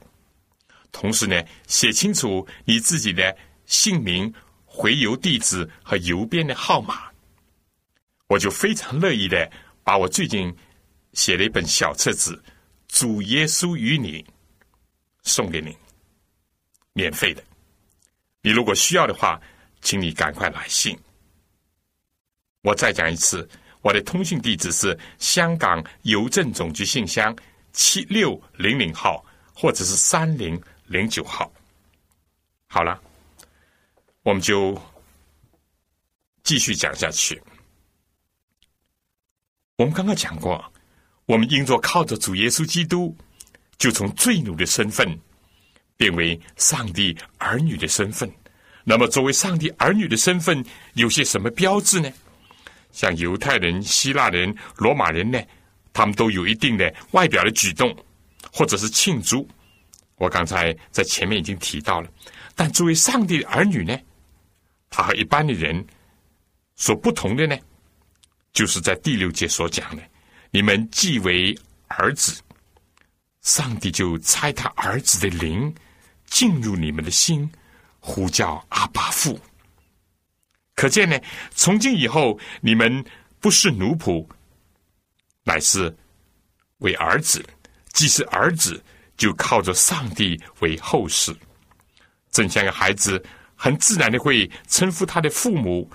[0.91, 3.33] 同时呢，写清楚你自己的
[3.65, 4.33] 姓名、
[4.81, 7.11] 回邮地址和邮编的号码，
[8.25, 9.47] 我就非常乐意的
[9.83, 10.51] 把我最近
[11.13, 12.35] 写了一本小册子
[12.87, 14.23] 《主耶稣与你》
[15.21, 15.77] 送给你，
[16.93, 17.43] 免费的。
[18.41, 19.39] 你如果需要的话。
[19.83, 20.95] 请你赶快来信。
[22.61, 23.49] 我再讲一次，
[23.81, 27.35] 我的通信地址是香港邮政总局信箱
[27.73, 31.51] 七六零零号，或者是三零零九号。
[32.67, 33.01] 好了，
[34.23, 34.79] 我们就
[36.43, 37.41] 继续讲下去。
[39.77, 40.63] 我们刚刚讲过，
[41.25, 43.15] 我们应着靠着主耶稣基督，
[43.77, 45.19] 就从罪奴的身份
[45.97, 48.31] 变为上帝儿女的身份。
[48.83, 52.11] 那么，作为上帝儿女的身份，有些什么标志呢？
[52.91, 55.41] 像犹太人、希腊人、罗马人呢，
[55.93, 57.95] 他们都有一定的外表的举动，
[58.51, 59.47] 或者是庆祝。
[60.15, 62.11] 我刚才在前面已经提到了。
[62.53, 63.97] 但作为上帝的儿女呢，
[64.91, 65.83] 他和一般的人
[66.75, 67.57] 所不同的呢，
[68.53, 70.03] 就是在第六节所讲的：
[70.51, 72.39] 你们既为儿子，
[73.41, 75.73] 上帝就差他儿子的灵
[76.25, 77.51] 进入你们的心。
[78.03, 79.39] 呼叫阿巴父，
[80.73, 81.15] 可见呢，
[81.51, 83.05] 从今以后，你们
[83.39, 84.27] 不是奴仆，
[85.43, 85.95] 乃是
[86.79, 87.39] 为儿子；
[87.93, 88.83] 既是儿子，
[89.15, 91.31] 就靠着上帝为后世。
[92.31, 93.23] 正像个孩子
[93.63, 95.87] 很自然的会称呼他的父母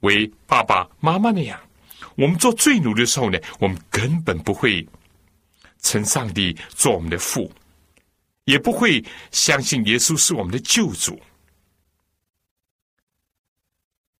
[0.00, 1.60] 为爸爸妈妈那样，
[2.16, 4.84] 我们做罪奴的时候呢，我们根本不会
[5.80, 7.48] 称上帝做我们的父，
[8.46, 11.16] 也不会相信耶稣是我们的救主。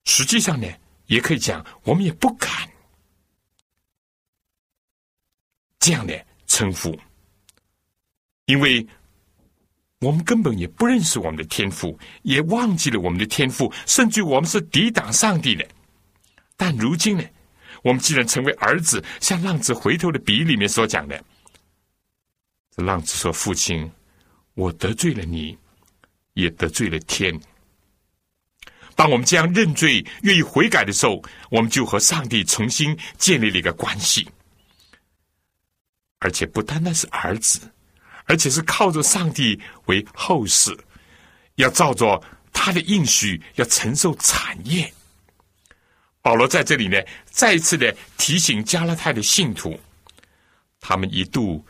[0.05, 0.69] 实际上呢，
[1.07, 2.49] 也可以讲，我们也不敢
[5.81, 6.97] 这样的称呼，
[8.45, 8.87] 因为
[10.01, 15.67] 我们根本也不认识我们的天赋，也忘记了我们的天赋，甚至我们是抵挡上帝的。
[16.57, 17.25] 但如今呢，
[17.83, 21.21] 我们既然成为儿子，像浪子回头的比喻里面所讲的，
[22.77, 23.91] 这浪子说：“父亲，
[24.55, 25.59] 我得罪了你，
[26.35, 27.39] 也得罪了天。”
[28.95, 34.29] 当我们这样认罪、愿意悔改的时候，我们就和上帝重新建立了一个关系，
[36.19, 37.61] 而且不单单是儿子，
[38.29, 40.77] 而且是靠着上帝为后世，
[41.57, 44.93] 要照着他的应许，要承受产业。
[46.21, 49.81] 保罗在这里呢，再一次的提醒加拉太的信徒，
[50.79, 51.65] 他们一度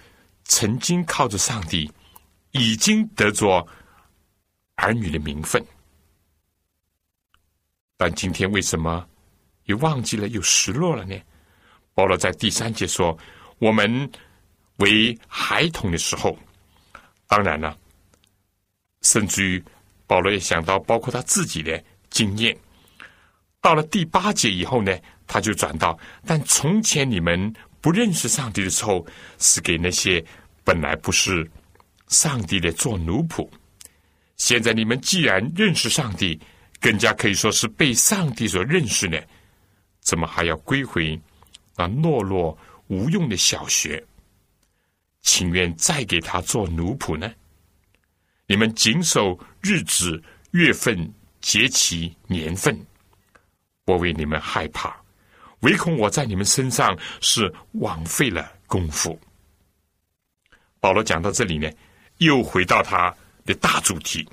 [0.45, 1.91] 曾经靠着上帝，
[2.51, 3.67] 已经得着
[4.75, 5.65] 儿女的名分。
[7.97, 9.07] 但今天为什么
[9.65, 11.17] 又忘记了，又失落了呢？
[11.95, 13.17] 保罗在第三节说
[13.59, 14.11] ：“我们
[14.77, 16.37] 为孩童的时候，
[17.29, 17.79] 当然了，
[19.03, 19.63] 甚至于
[20.09, 22.57] 保罗也想到，包括他自己的经验。
[23.61, 29.07] 到了第八节以后呢，他就转到：但从前你们不认识上帝的时候，
[29.39, 30.25] 是给那些
[30.65, 31.49] 本来不是
[32.09, 33.49] 上帝的做奴仆；
[34.37, 36.41] 现在你们既然认识上帝。”
[36.81, 39.19] 更加可以说是被上帝所认识呢，
[39.99, 41.21] 怎么还要归回
[41.77, 44.01] 那懦弱无用的小学？
[45.29, 47.31] 情愿再给他做奴仆呢？
[48.47, 51.13] 你们谨守日子、月份、
[51.43, 52.75] 节期、年份，
[53.85, 54.97] 我为你们害怕，
[55.61, 59.21] 唯恐我在你们身上是枉费了功夫。
[60.81, 61.71] 保罗讲到这里呢，
[62.17, 63.15] 又回到他
[63.45, 64.27] 的大主题，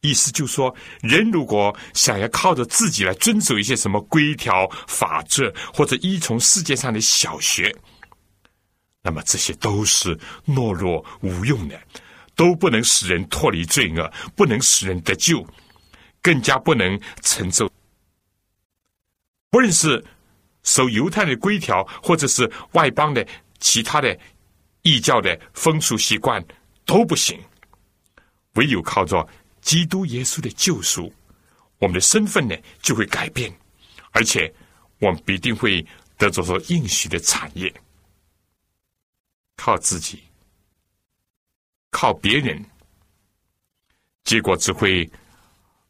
[0.00, 7.74] 意思就是说，人如果想要靠着自己来遵守一些什么规条、法则，或者依从世界上的小学，
[9.06, 11.78] 那么这些都是懦弱无用的，
[12.34, 15.46] 都不能使人脱离罪恶，不能使人得救，
[16.22, 17.70] 更加不能承受。
[19.50, 20.02] 不论是
[20.62, 23.24] 守犹太的规条，或者是外邦的
[23.60, 24.18] 其他的
[24.80, 26.42] 异教的风俗习惯，
[26.86, 27.38] 都不行。
[28.54, 29.28] 唯有靠着
[29.60, 31.12] 基督耶稣的救赎，
[31.78, 33.54] 我们的身份呢就会改变，
[34.12, 34.50] 而且
[34.98, 35.86] 我们必定会
[36.16, 37.70] 得着所应许的产业。
[39.56, 40.22] 靠自己，
[41.90, 42.64] 靠别人，
[44.24, 45.08] 结果只会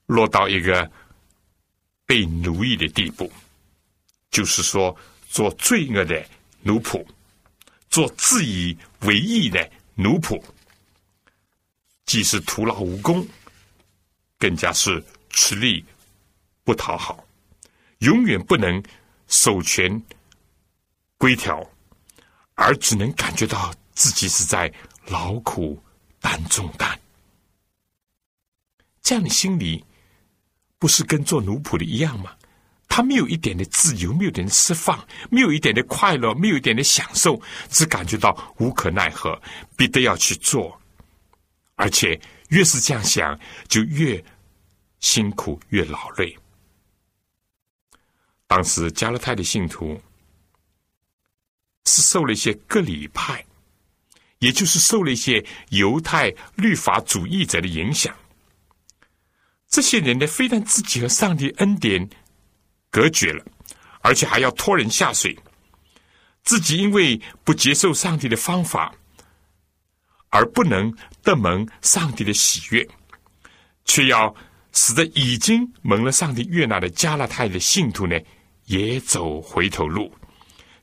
[0.07, 0.90] 落到一个
[2.07, 3.31] 被奴役的地步。
[4.31, 4.96] 就是说，
[5.29, 6.27] 做罪恶的
[6.62, 7.07] 奴仆，
[7.88, 10.42] 做自以为意的奴仆，
[12.05, 13.27] 既是徒劳无功，
[14.38, 15.85] 更加是吃力
[16.64, 17.24] 不讨好，
[17.98, 18.83] 永远不能
[19.29, 20.03] 守权
[21.16, 21.64] 规条，
[22.55, 24.73] 而只能感觉到自己是在
[25.07, 25.83] 劳苦
[26.21, 26.99] 担重担。
[29.03, 29.85] 这样的心理，
[30.79, 32.35] 不是跟做奴仆的一样吗？
[32.88, 39.40] 他没有一点的自由，没有一点的释放，没有一点的快乐，没有一点的享受，只感觉到无可奈何，
[39.77, 40.81] 必得要去做，
[41.75, 43.37] 而且越是这样想，
[43.67, 44.25] 就越
[45.01, 46.38] 辛苦，越劳累。
[48.47, 50.01] 当时加勒泰的信徒
[51.87, 53.44] 是受了一些各礼派，
[54.38, 58.14] 也就是受了一些犹太律法主义者的影响。
[59.68, 62.09] 这些人呢，非但自己和上帝恩典。
[62.90, 63.44] 隔绝了，
[64.03, 65.37] 而且还要拖人下水。
[66.44, 68.94] 自己因为不接受上帝的方法，
[70.29, 72.87] 而不能得蒙上帝的喜悦，
[73.85, 74.33] 却要
[74.70, 78.16] 使得已经蒙了上帝悦纳的加拉太的信徒呢，
[78.66, 80.14] 也走回头路，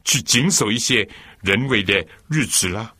[0.03, 1.07] 去谨守一些
[1.41, 2.93] 人为的日子了，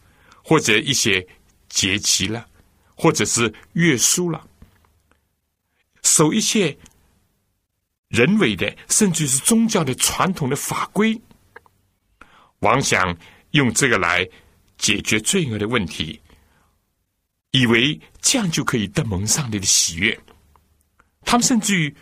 [0.44, 1.26] 或者一些
[1.70, 2.46] 节期了，
[2.96, 4.48] 或者是约书了，
[6.04, 6.78] 守一些。
[8.12, 11.18] 人为的，甚至是宗教的传统的法规，
[12.60, 13.18] 妄想
[13.52, 14.28] 用这个来
[14.78, 16.20] 解决罪恶的问题，
[17.52, 20.20] 以为这样就可以得蒙上帝的喜悦。
[21.22, 21.96] 他们甚至于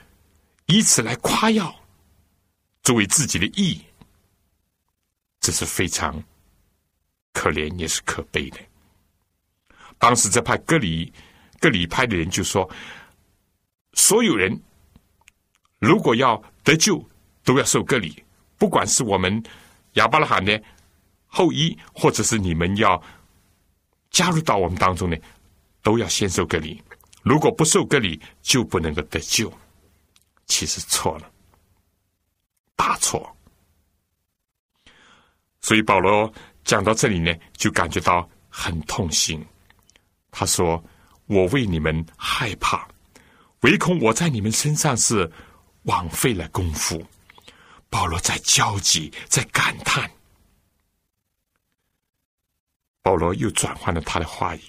[0.66, 1.80] 以此来夸耀，
[2.82, 3.86] 作为自己的意义，
[5.40, 6.24] 这是非常
[7.34, 8.60] 可怜也是可悲的。
[9.98, 11.12] 当时这派格里
[11.60, 12.70] 格里派的人就说，
[13.94, 14.60] 所有人。
[15.82, 17.02] 如果要得救，
[17.42, 18.22] 都要受割礼。
[18.58, 19.42] 不管是我们
[19.94, 20.62] 亚伯拉罕的
[21.26, 23.02] 后裔，或者是你们要
[24.12, 25.16] 加入到我们当中呢，
[25.82, 26.84] 都要先受割礼。
[27.24, 29.50] 如果不受割礼，就不能够得救。
[30.48, 31.32] 其实错了，
[32.76, 33.34] 大错。
[35.62, 36.32] 所以保罗
[36.64, 39.46] 讲到这里呢，就感觉到很痛心。
[40.32, 40.84] 他说
[41.28, 42.88] ：“我为你们害怕，
[43.62, 45.32] 唯恐我在你们身上是。”
[45.84, 47.04] 枉费了功夫，
[47.90, 50.12] 保罗在焦急，在感叹。
[53.02, 54.62] 保罗又转换了他的话语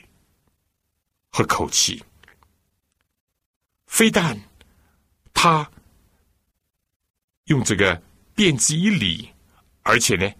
[1.29, 2.03] 和口气，
[3.87, 4.40] 非但
[5.35, 5.68] 他
[7.46, 8.00] 用这个
[8.33, 9.29] 辩之以理，
[9.83, 10.33] 而且呢，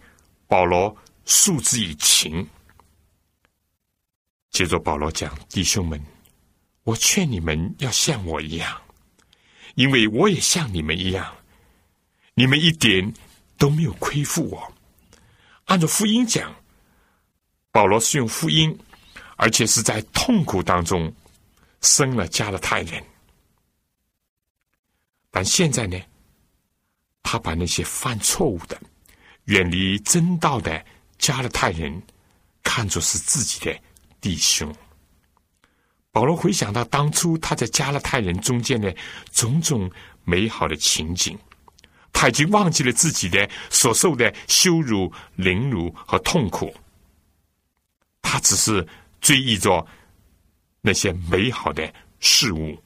[0.51, 2.45] 保罗诉之以情。
[4.49, 6.05] 接着保罗讲：“弟兄们，
[6.83, 8.81] 我劝你们要像我一样。”
[9.75, 11.33] 因为我也像你们一样，
[12.33, 13.13] 你们一点
[13.57, 14.73] 都没有亏负我。
[15.67, 16.53] 按照福音讲，
[17.71, 18.77] 保罗是用福音，
[19.37, 21.09] 而且是在痛苦当中
[21.79, 23.01] 生了加勒泰人。
[25.29, 25.97] 但现在呢，
[27.23, 28.77] 他把那些犯错误的、
[29.45, 30.83] 远离真道的
[31.17, 32.01] 加勒泰人
[32.63, 33.79] 看作是自己的
[34.19, 34.73] 弟兄。
[36.11, 38.93] 保罗回想到当初他在加勒泰人中间的
[39.31, 39.89] 种种
[40.23, 41.37] 美好的情景，
[42.11, 46.73] 他已经忘记了自己的所受的羞辱、凌辱和痛苦，
[48.21, 48.85] 他只是
[49.21, 49.85] 追忆着
[50.81, 52.77] 那些美好的事物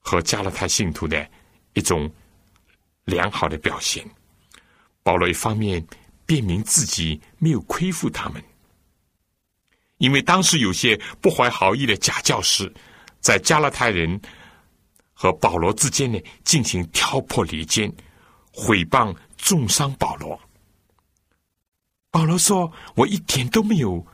[0.00, 1.28] 和加勒泰信徒的
[1.74, 2.12] 一种
[3.04, 4.04] 良好的表现。
[5.04, 5.86] 保罗一方面
[6.26, 8.42] 辨明自己没有亏负他们。
[9.98, 12.70] 因为当时有些不怀好意的假教师，
[13.20, 14.20] 在加勒泰人
[15.12, 17.90] 和保罗之间呢进行挑拨离间、
[18.52, 20.38] 毁谤、重伤保罗。
[22.10, 24.04] 保罗说：“我一点都没有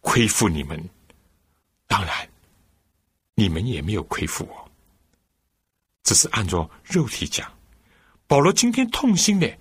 [0.00, 0.82] 亏负你们，
[1.86, 2.28] 当然，
[3.34, 4.70] 你们也没有亏负我。
[6.02, 7.50] 只是按照肉体讲，
[8.26, 9.58] 保罗今天痛心的，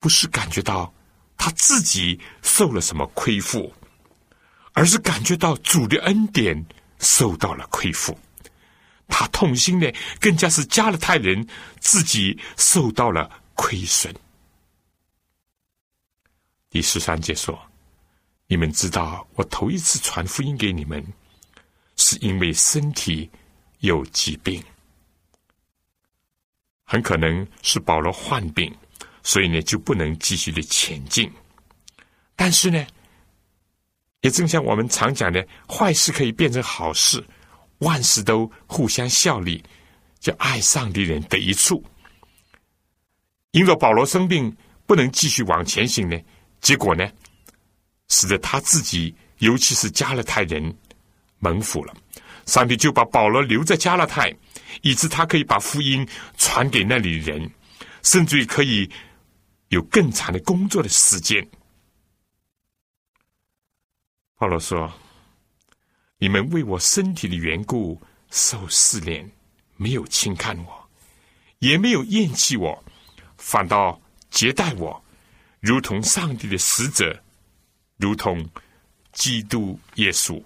[0.00, 0.92] 不是感觉到
[1.36, 3.72] 他自己受了什么亏负，
[4.72, 6.66] 而是感觉到主的恩典
[6.98, 8.18] 受到了亏负。
[9.06, 11.46] 他痛心的，更加是加勒泰人
[11.78, 14.14] 自己受到了亏损。”
[16.70, 17.60] 第十三节说
[18.46, 21.04] ：“你们知道，我头一次传福音给你们，
[21.96, 23.28] 是因为身体
[23.80, 24.62] 有疾病，
[26.84, 28.72] 很可能是保罗患病，
[29.22, 31.30] 所以呢就不能继续的前进。
[32.36, 32.86] 但是呢，
[34.22, 37.24] 也正像我们常讲的，坏事可以变成好事，
[37.78, 39.62] 万事都互相效力，
[40.18, 41.84] 叫爱上的人得一处。
[43.50, 44.56] 因为保罗生病，
[44.86, 46.18] 不能继续往前行呢。”
[46.60, 47.10] 结果呢，
[48.08, 50.76] 使得他自己，尤其是加勒泰人
[51.38, 51.94] 蒙福了。
[52.44, 54.30] 上帝就把保罗留在加勒泰，
[54.82, 56.06] 以致他可以把福音
[56.36, 57.50] 传给那里人，
[58.02, 58.88] 甚至于可以
[59.70, 61.48] 有更长的工作的时间。
[64.36, 64.92] 保罗说
[66.18, 68.00] ：“你们为我身体的缘故
[68.30, 69.28] 受试炼，
[69.76, 70.88] 没有轻看我，
[71.58, 72.84] 也没有厌弃我，
[73.36, 74.00] 反倒
[74.30, 75.02] 接待我。”
[75.60, 77.22] 如同上帝的使者，
[77.96, 78.48] 如同
[79.12, 80.42] 基督耶稣。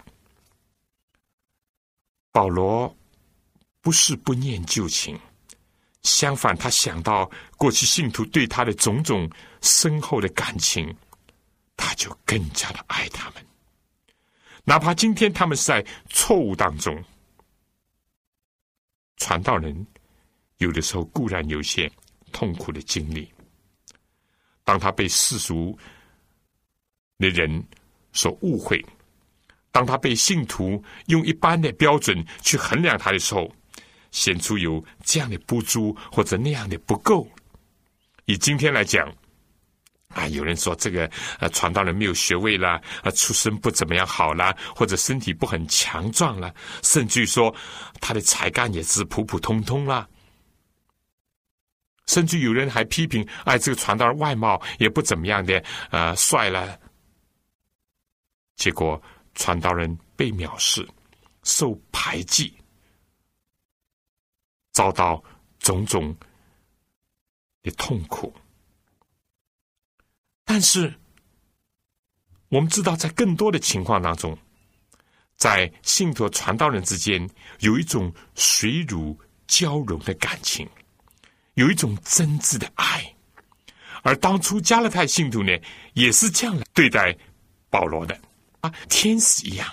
[2.33, 2.95] 保罗
[3.81, 5.17] 不是不念旧情，
[6.05, 9.29] 相反，他想到过去信徒对他的种种
[9.61, 10.95] 深厚的感情，
[11.77, 13.45] 他就更加的爱他们。
[14.65, 17.03] 哪怕今天他们是在错误当中，
[19.17, 19.87] 传道人
[20.59, 21.91] 有的时候固然有些
[22.33, 23.31] 痛苦的经历。
[24.63, 25.77] 当他被世俗
[27.19, 27.63] 的人
[28.13, 28.85] 所误会，
[29.71, 33.51] 当他被信徒用一般的标准去衡量他的时候，
[34.15, 37.29] 显出有这样的不足或者那样的不够。
[38.27, 39.13] 以今天来讲，
[40.11, 41.11] 啊，有人说这个
[41.41, 46.55] 呃传道人没有学位啦，啊，出身不怎么样好啦，或者身体不很强壮啦，
[46.85, 47.53] 甚至于说
[48.01, 50.09] 他的才干也是普普通通啦。
[52.07, 55.61] 甚至有人还批评：“哎，这个传道人外貌也不怎么样的，
[55.91, 56.79] 呃，帅了。”
[58.57, 59.03] 结果
[59.35, 60.87] 传道人被藐视，
[61.43, 62.55] 受排挤，
[64.75, 65.25] 遭到
[65.59, 66.15] 种种
[67.63, 68.31] 的痛苦。
[70.45, 70.93] 但是，
[72.51, 74.37] 我们知道，在更多的情况当中，
[75.37, 77.27] 在信徒传道人之间
[77.61, 80.69] 有一种水乳交融的感情。
[81.55, 83.15] 有一种真挚的爱，
[84.03, 85.57] 而当初加勒泰信徒呢，
[85.93, 87.17] 也是这样来对待
[87.71, 88.21] 保罗的
[88.61, 89.73] 啊，天使一样。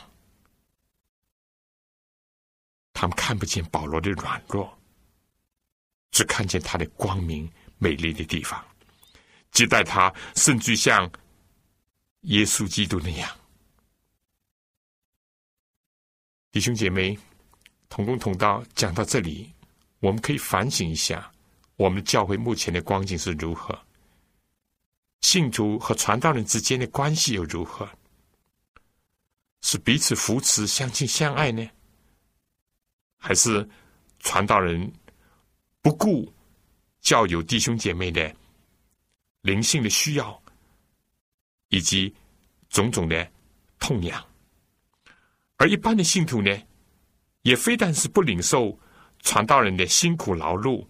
[2.93, 4.71] 他们看不见保罗的软弱，
[6.11, 8.63] 只看见他的光明美丽的地方，
[9.51, 11.09] 接待他，甚至像
[12.21, 13.29] 耶稣基督那样。
[16.51, 17.17] 弟兄姐妹，
[17.89, 19.51] 同工同道，讲到这里，
[19.99, 21.31] 我们可以反省一下。
[21.77, 23.77] 我们教会目前的光景是如何？
[25.21, 27.89] 信徒和传道人之间的关系又如何？
[29.61, 31.67] 是彼此扶持、相亲相爱呢，
[33.17, 33.67] 还是
[34.19, 34.91] 传道人
[35.81, 36.31] 不顾
[36.99, 38.33] 教友弟兄姐妹的
[39.41, 40.41] 灵性的需要，
[41.69, 42.13] 以及
[42.69, 43.29] 种种的
[43.79, 44.23] 痛痒？
[45.57, 46.55] 而一般的信徒呢，
[47.41, 48.77] 也非但是不领受
[49.21, 50.85] 传道人的辛苦劳碌。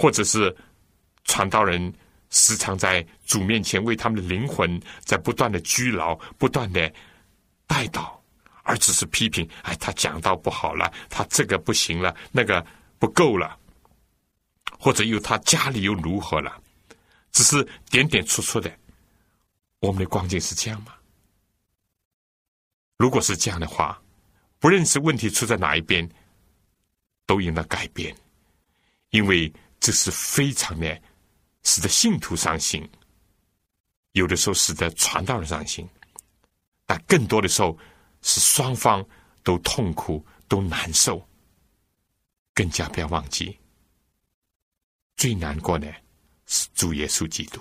[0.00, 0.56] 或者是
[1.24, 1.92] 传道人
[2.30, 6.88] 时常在主面前为他们的灵魂在不断的拘牢、不断的
[7.66, 8.16] 带祷，
[8.62, 12.64] 而只是批评：哎，他讲道不好了，他这个不行了，那个
[12.98, 13.58] 不够了，
[14.78, 16.60] 或者又他家里又如何了？
[17.32, 18.70] 只是点点出出的。
[19.80, 20.94] 我们的光景是这样吗？
[22.96, 24.00] 如果是这样的话，
[24.58, 26.08] 不认识问题出在哪一边，
[27.26, 28.16] 都应当改变，
[29.10, 29.52] 因为。
[29.80, 31.00] 这是非常的，
[31.62, 32.86] 使得信徒伤心，
[34.10, 35.88] 有的时候使得传道人伤心，
[36.84, 37.78] 但更多的时候
[38.20, 39.06] 是双方
[39.44, 41.24] 都痛苦、都难受。
[42.58, 43.56] 更加不要忘记，
[45.14, 45.94] 最难过的
[46.46, 47.60] 是主耶稣基督，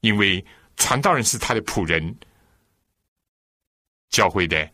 [0.00, 0.44] 因为
[0.76, 2.14] 传道人是他的仆人，
[4.10, 4.70] 教会的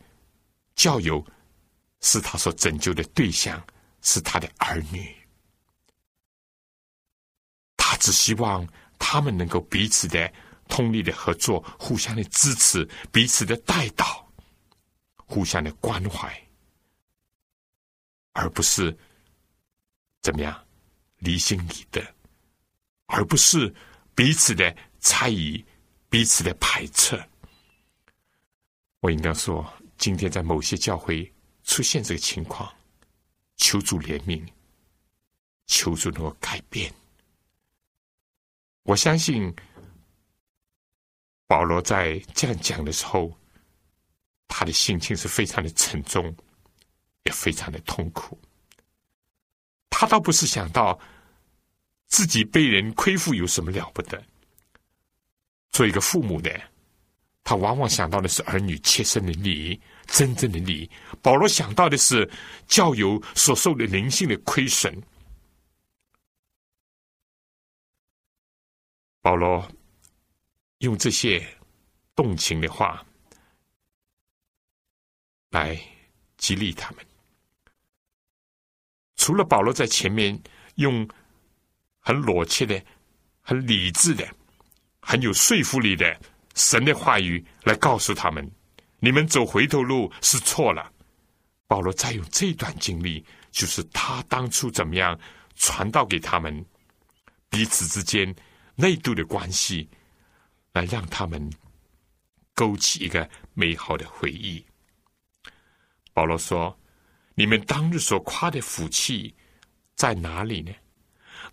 [0.75, 1.25] 教友
[2.01, 3.65] 是他所拯救的对象，
[4.01, 5.15] 是他的儿女。
[7.77, 8.67] 他只希望
[8.99, 10.29] 他们能够彼此的
[10.67, 14.29] 通力的合作，互相的支持，彼此的带导，
[15.15, 16.29] 互相的关怀，
[18.33, 18.93] 而不是
[20.21, 20.67] 怎么样
[21.17, 22.01] 离心离德，
[23.07, 23.73] 而不是
[24.13, 25.63] 彼此的猜疑，
[26.09, 27.21] 彼此的排斥。
[28.99, 29.65] 我应该说，
[29.97, 31.31] 今天在某些教会
[31.63, 32.69] 出现这个情况，
[33.55, 34.45] 求助怜悯，
[35.67, 36.93] 求助能够改变。
[38.83, 39.53] 我相信
[41.47, 43.31] 保罗在这样讲的时候，
[44.47, 46.35] 他的心情是非常的沉重，
[47.23, 48.37] 也非常的痛苦。
[49.99, 50.97] 他倒不是想到
[52.07, 54.23] 自己被人亏负有什么了不得，
[55.71, 56.49] 做一个父母的，
[57.43, 60.89] 他往往想到的是儿女切身的利益、真正的利益。
[61.21, 62.31] 保罗想到的是
[62.65, 64.97] 教友所受的灵性的亏损。
[69.19, 69.69] 保罗
[70.77, 71.45] 用这些
[72.15, 73.05] 动情的话
[75.49, 75.77] 来
[76.37, 77.08] 激励他们。
[79.19, 80.41] 除了保罗在前面
[80.75, 81.05] 用
[81.99, 82.81] 很裸切的、
[83.41, 84.25] 很理智的、
[85.01, 86.17] 很有说服力的
[86.55, 88.49] 神的话语来告诉他们
[88.99, 90.89] ：“你们走回头路是错了。”
[91.67, 95.19] 保罗再用这段经历，就是他当初怎么样
[95.55, 96.65] 传道给他们
[97.49, 98.33] 彼此之间。
[98.75, 99.89] 内度的关系，
[100.71, 101.51] 来让他们
[102.53, 104.65] 勾起一个美好的回忆。
[106.13, 106.78] 保罗说
[107.39, 109.33] ：“你们当日所夸的福气
[109.95, 110.73] 在哪里呢？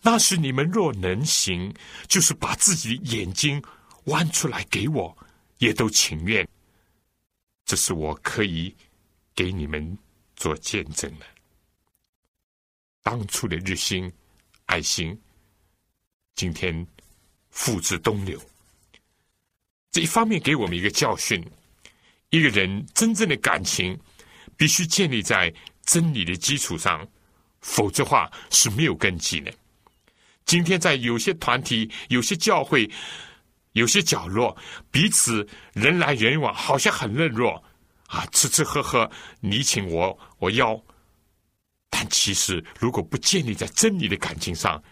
[0.03, 1.73] 那是你们若能行，
[2.09, 3.63] 就是把自己的眼睛
[4.07, 5.17] 弯出来给我，
[5.59, 6.45] 也都情愿。
[7.65, 8.75] 这是我可以
[9.33, 9.97] 给你们
[10.35, 11.27] 做见证的。
[13.05, 14.13] 当初的日新
[14.65, 15.17] 爱心，
[16.35, 16.85] 今天。”
[17.57, 18.39] 付之东流。
[19.91, 21.43] 这一方面给我们一个教训：
[22.29, 23.99] 一个人真正的感情
[24.59, 25.51] 必须建立在
[25.87, 27.09] 真理的基础上，
[27.63, 29.51] 否则话是没有根基的。
[30.45, 32.91] 今天在有些团体、有些教会、
[33.73, 34.55] 有些角落，
[34.91, 37.65] 彼此人来人往，好像很热络
[38.09, 39.11] 啊，吃吃喝喝，
[39.41, 40.79] 你请我我邀。
[41.89, 44.83] 但其实，如果不建立在真理的感情上，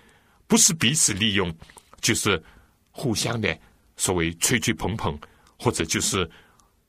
[0.47, 1.55] 不是彼此利用，
[2.01, 2.43] 就是。
[2.97, 3.59] 互相的
[3.97, 5.19] 所谓吹吹捧捧，
[5.59, 6.31] 或者就是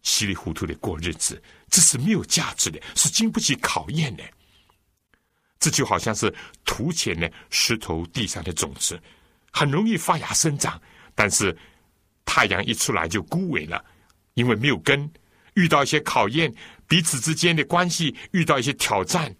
[0.03, 1.41] 稀里糊涂的过日子，
[1.75, 4.23] 这是没有价值的，是经不起考验的。
[5.59, 8.97] 这就好像是土浅的石头地上的种子，
[9.51, 10.81] 很容易发芽生长，
[11.13, 11.53] 但是
[12.23, 13.83] 太阳一出来就枯萎了，
[14.35, 15.11] 因为没有根。
[15.55, 16.53] 遇到一些考验，
[16.87, 19.35] 彼此之间的关系遇到一些挑战，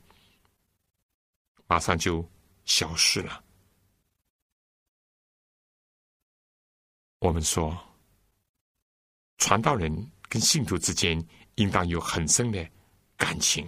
[1.68, 2.30] 马上就
[2.66, 3.42] 消失了。
[7.20, 7.82] 我们说，
[9.38, 11.26] 传道人跟信徒之间
[11.56, 12.68] 应当有很深的
[13.18, 13.68] 感情，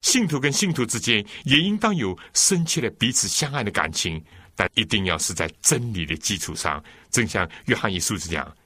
[0.00, 4.22] 信徒跟信徒之间也应当有深切的彼此相爱的感情，
[4.56, 6.82] 但一定要是在真理的基础上。
[7.10, 8.56] 正像约翰一书这样，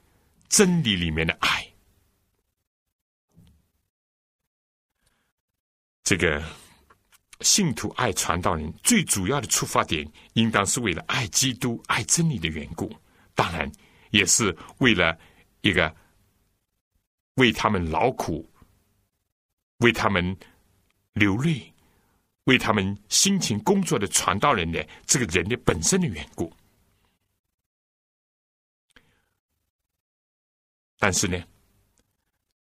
[0.49, 1.67] 真理里面的爱，
[6.05, 6.43] 这个
[7.41, 12.91] 信徒爱传道人最主要的出发点，应当是为了爱基督、爱真理的缘故。
[13.35, 13.71] 当然，
[14.11, 15.19] 也是为了
[15.61, 15.95] 一个
[17.37, 18.47] 为他们劳苦、
[19.79, 20.37] 为他们
[21.15, 21.73] 流泪、
[22.45, 26.53] 为他们辛勤工作的传道人的这个人的本身的缘故。
[30.99, 31.43] 但是呢，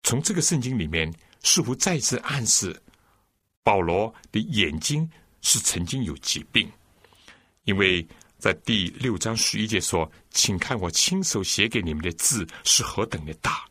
[0.03, 2.81] 从这个圣经里面似乎再次暗示，
[3.63, 5.09] 保罗的眼睛
[5.41, 6.69] 是曾经有疾病，
[7.63, 8.05] 因为。
[8.41, 13.63] 在第六章十一节说：“请看我亲手写给你们的字是何等的大。”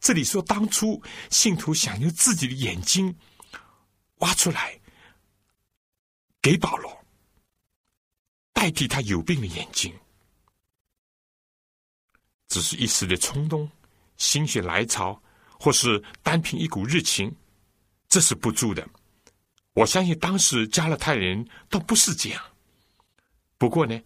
[0.00, 3.14] 这里说，当初信徒想用自己的眼睛
[4.16, 4.80] 挖出来
[6.40, 7.04] 给保罗，
[8.52, 9.94] 代替他有病的眼睛，
[12.48, 13.70] 只是一时的冲动、
[14.16, 15.22] 心血来潮，
[15.58, 17.34] 或是单凭一股热情，
[18.08, 18.88] 这是不足的。
[19.74, 22.42] 我相信当时加勒泰人倒不是这样。
[23.58, 24.00] 不过呢。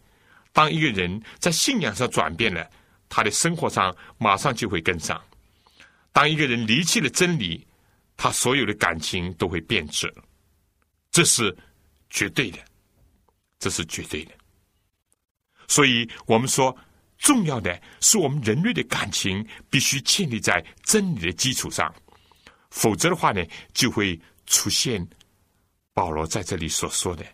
[0.52, 2.70] 当一个人在信仰上转变了，
[3.08, 5.20] 他的生活上马上就会跟上；
[6.14, 7.66] 当一个人离弃了真理，
[8.16, 10.10] 他所有的感情都会变质。
[11.10, 11.54] 这是
[12.08, 12.58] 绝对的，
[13.58, 14.32] 这是绝对的。
[15.66, 16.76] 所以我们说，
[17.18, 21.92] 重要的是我们人类的感情必须建立在真理的基础上，
[22.70, 25.04] 否则的话呢，就会出现
[25.92, 27.26] 保罗在这里所说的：“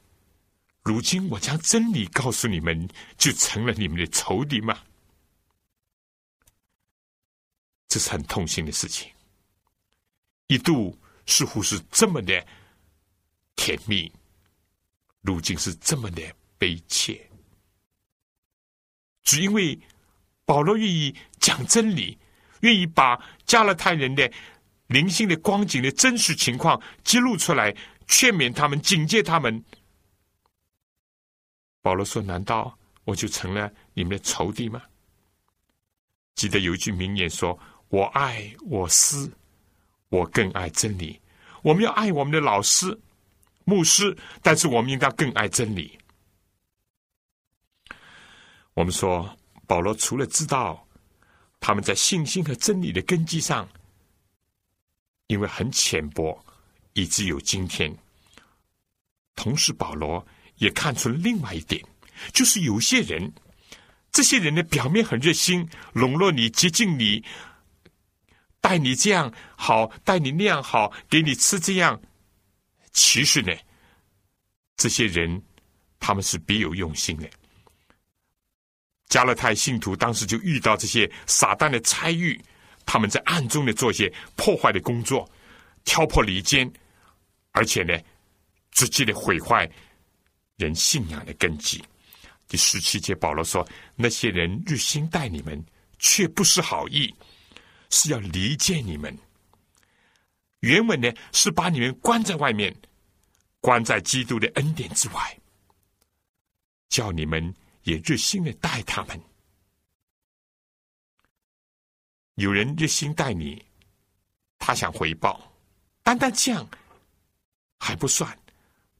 [0.83, 4.79] 如今我将真理告诉你们，就成了你们的仇敌吗？”
[7.91, 9.11] 这是很痛心的事情。
[10.47, 12.47] 一度似乎是这么的
[13.57, 14.11] 甜蜜，
[15.21, 16.23] 如今是这么的
[16.57, 17.29] 悲切。
[19.23, 19.79] 只因为
[20.45, 22.17] 保罗愿意讲真理，
[22.61, 24.33] 愿意把加勒泰人的
[24.87, 27.75] 灵性的光景的真实情况揭露出来，
[28.07, 29.63] 劝勉他们，警戒他们。
[31.83, 34.81] 保罗说：“难道我就成了你们的仇敌吗？”
[36.37, 37.59] 记得有一句名言说
[37.91, 39.31] ：“我爱我师，
[40.09, 41.21] 我更爱真理。
[41.63, 42.99] 我们要爱我们的老师、
[43.65, 45.99] 牧师，但是我们应该更爱真理。”
[48.75, 49.37] 我们说，
[49.67, 50.87] 保罗除了知道
[51.59, 53.69] 他们在信心和真理的根基上，
[55.27, 56.43] 因为很浅薄，
[56.93, 57.93] 以致有今天。
[59.35, 60.25] 同时，保罗
[60.57, 61.85] 也看出了另外一点，
[62.33, 63.31] 就是有些人，
[64.13, 67.23] 这些人的表面很热心，笼络你、接近你，
[68.61, 72.01] 待你这样好，待你那样好，给你吃这样。
[72.93, 73.53] 其实呢，
[74.77, 75.43] 这些人
[75.99, 77.29] 他们是别有用心的。
[79.09, 82.41] 加勒泰信徒当时就遇到这些撒旦的参与，
[82.87, 85.29] 他们在暗中的做一些破坏的工作，
[85.85, 86.71] 挑破离间，
[87.51, 87.99] 而且呢，
[88.71, 89.69] 直接的毁坏
[90.57, 91.83] 人信仰的根基。
[92.47, 95.65] 第十七节，保罗说：“那些人日心待你们，
[95.99, 97.13] 却不是好意，
[97.91, 99.17] 是要离间你们。
[100.61, 102.75] 原文呢，是把你们关在外面，
[103.61, 105.39] 关在基督的恩典之外，
[106.89, 109.19] 叫你们。”也热心的待他们。
[112.35, 113.65] 有人热心待你，
[114.59, 115.51] 他想回报，
[116.03, 116.69] 单单这样
[117.79, 118.39] 还不算，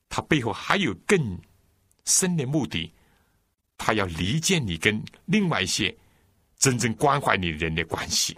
[0.09, 1.39] 他背后还有更
[2.07, 2.91] 深的目的，
[3.77, 5.95] 他要离间你跟另外一些
[6.57, 8.35] 真正关怀你的人的关系，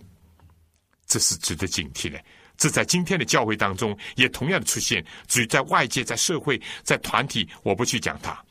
[1.13, 2.19] 这是值得警惕的。
[2.57, 8.43] 这在今天的教会当中也同样的出现，至于在外界、在社会、在团体，我不去讲它。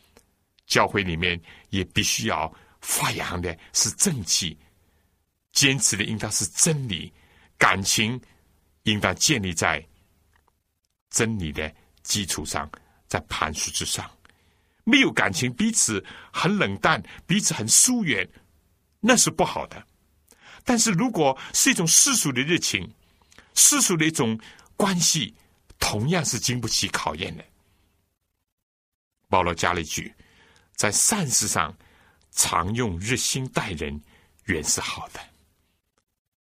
[0.67, 1.41] 教会里面
[1.71, 4.55] 也必须要发扬的是正气，
[5.53, 7.11] 坚持的应当是真理，
[7.57, 8.21] 感情
[8.83, 9.83] 应当建立在
[11.09, 12.69] 真理的基础上，
[13.07, 14.07] 在磐石之上。
[14.83, 18.29] 没有感情，彼此很冷淡，彼此很疏远，
[18.99, 19.83] 那是不好的。
[20.63, 22.89] 但是如果是一种世俗的热情，
[23.53, 24.39] 世俗的一种
[24.75, 25.33] 关系，
[25.79, 27.43] 同样是经不起考验的。
[29.29, 30.13] 保罗加了一句。
[30.73, 31.77] 在善事上，
[32.31, 34.01] 常用热心待人，
[34.45, 35.19] 原是好的。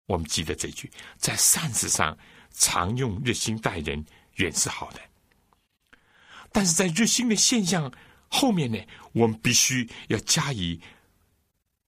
[0.06, 0.88] 我们记得这句：
[1.18, 2.16] 在善事上，
[2.52, 4.04] 常用热心待人，
[4.36, 5.00] 原是好的。
[6.52, 7.92] 但是在热心的现象
[8.28, 8.78] 后面呢，
[9.10, 10.80] 我们必须要加以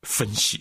[0.03, 0.61] 分析。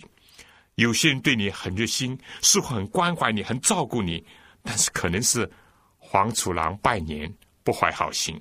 [0.76, 4.24] 有些人对你很热心，似乎很关怀你，很照顾你，
[4.62, 5.50] 但是可能是
[5.98, 8.40] 黄鼠狼拜年，不怀好心。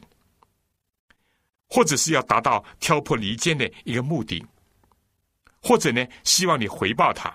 [1.68, 4.46] 或者是要达到挑拨离间的一个目的，
[5.62, 7.34] 或者呢，希望你回报他，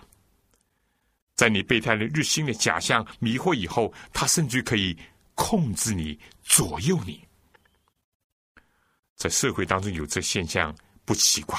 [1.35, 4.95] 在你被他的日新的假象迷惑以后，他甚至可以
[5.35, 7.27] 控制你、左右你。
[9.15, 10.77] 在社会当中有这现象
[11.07, 11.59] 不奇怪，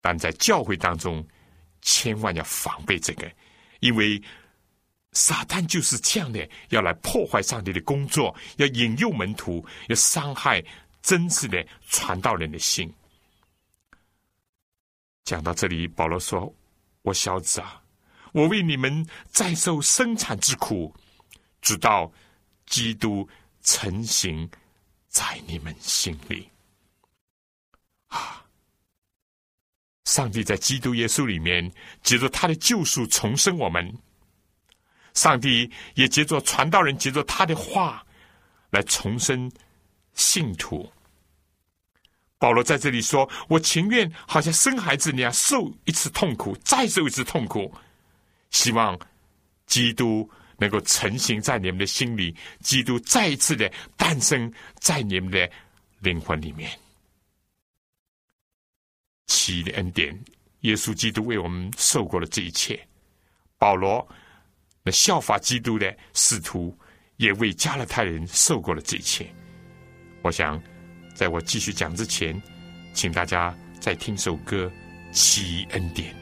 [0.00, 1.24] 但在教会当中，
[1.88, 3.32] 千万要防备这个，
[3.80, 4.22] 因为
[5.12, 10.62] 撒旦就是这样的，要来破坏上帝的工作，要引诱门徒，要伤害。
[11.00, 12.92] 真挚的传道人的心。
[15.24, 16.52] 讲到这里，保罗说
[17.00, 17.80] ：“我小子啊，
[18.32, 20.94] 我为你们再受生产之苦，
[21.62, 22.12] 直到
[22.66, 23.26] 基督
[23.62, 24.50] 成型
[25.08, 26.50] 在你们心里。”
[28.08, 28.44] 啊！
[30.08, 31.70] 上帝在基督耶稣里面，
[32.02, 33.84] 借着他的救赎重生我们；
[35.12, 38.02] 上帝也借着传道人，借着他的话
[38.70, 39.52] 来重生。
[40.14, 40.90] 信徒，
[42.38, 47.72] 保罗在这里说：“我情愿好像生孩子那样受一次痛苦，再受一次痛苦，
[48.50, 48.98] 希望
[49.66, 54.50] 基督能够成型在你们的心里，基督再一次的诞生
[54.80, 55.48] 在你们的
[56.00, 56.68] 灵魂里面。
[59.28, 60.18] 奇的恩典，
[60.62, 62.78] 耶稣基督为我们受过了这一切。
[63.58, 64.06] 保罗
[64.82, 66.76] 那效法基督的使徒，
[67.16, 69.26] 也为加勒泰人受过了这一切。”
[70.22, 70.60] 我想，
[71.14, 72.40] 在我继续讲之前，
[72.92, 74.70] 请大家再听首歌
[75.12, 76.12] 《奇恩典》。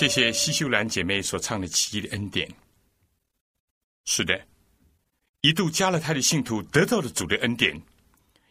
[0.00, 2.48] 谢谢西秀兰姐妹所唱的《奇异的恩典》。
[4.06, 4.46] 是的，
[5.42, 7.78] 一度加了他的信徒得到了主的恩典，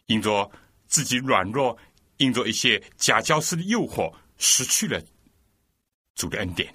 [0.06, 0.48] 因着
[0.86, 1.76] 自己软弱，
[2.18, 5.02] 因着一些假教师的诱惑，失去了
[6.14, 6.72] 主的恩典。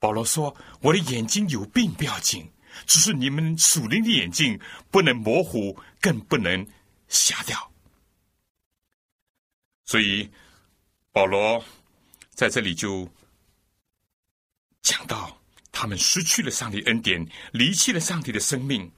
[0.00, 0.52] 保罗说
[0.82, 2.50] ：“我的眼睛有病不要紧，
[2.86, 4.58] 只是你们属灵的眼睛
[4.90, 6.66] 不能模糊，更不能
[7.06, 7.72] 瞎掉。”
[9.86, 10.28] 所以
[11.12, 11.64] 保罗
[12.30, 13.08] 在这里就。
[14.82, 15.38] 讲到
[15.72, 18.90] 他们失去了上帝恩典，离弃了上帝的生命。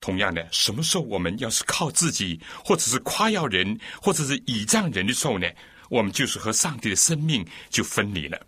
[0.00, 5.46] 同样的，什么时候我们要是靠自己，或者是夸耀人，或者是倚仗人的时候呢？
[5.90, 8.40] 我们就是和上帝的生命就分离了。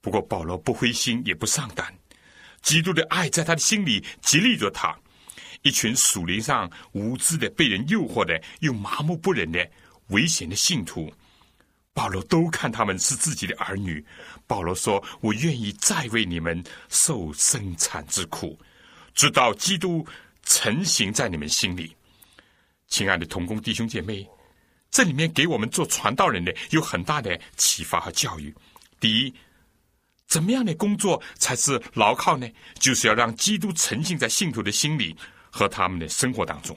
[0.00, 1.94] 不过保罗不灰心，也不丧胆，
[2.62, 4.98] 基督的爱在他的心里激励着他。
[5.62, 9.70] 一群属灵上无知的、被人诱惑的、又麻木不仁的
[10.08, 11.12] 危险的信徒。
[11.96, 14.04] 保罗都看他们是自己的儿女。
[14.46, 18.58] 保罗说：“我愿意再为你们受生产之苦，
[19.14, 20.06] 直到基督
[20.42, 21.96] 成型在你们心里。”
[22.86, 24.28] 亲爱的同工弟兄姐妹，
[24.90, 28.54] 这里面给我们做传道人的有很大的启发和教育。
[29.00, 29.34] 第一，
[30.26, 32.46] 怎么样的工作才是牢靠呢？
[32.78, 35.16] 就是要让基督沉浸在信徒的心里
[35.50, 36.76] 和他们的生活当中，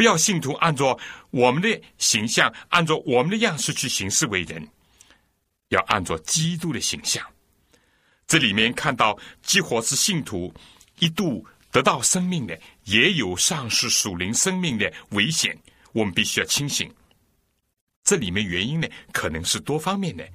[0.00, 0.98] 不要信徒按照
[1.28, 4.66] 我们的形象、按照我们的样式去行事为人，
[5.68, 7.22] 要按照基督的形象。
[8.26, 10.54] 这里面看到，几乎是信徒
[11.00, 15.54] 一度得到生命的，也有丧失属灵生命的危险。
[15.92, 16.90] 我们必须要清醒。
[18.02, 20.26] 这里面原因呢，可能是多方面的。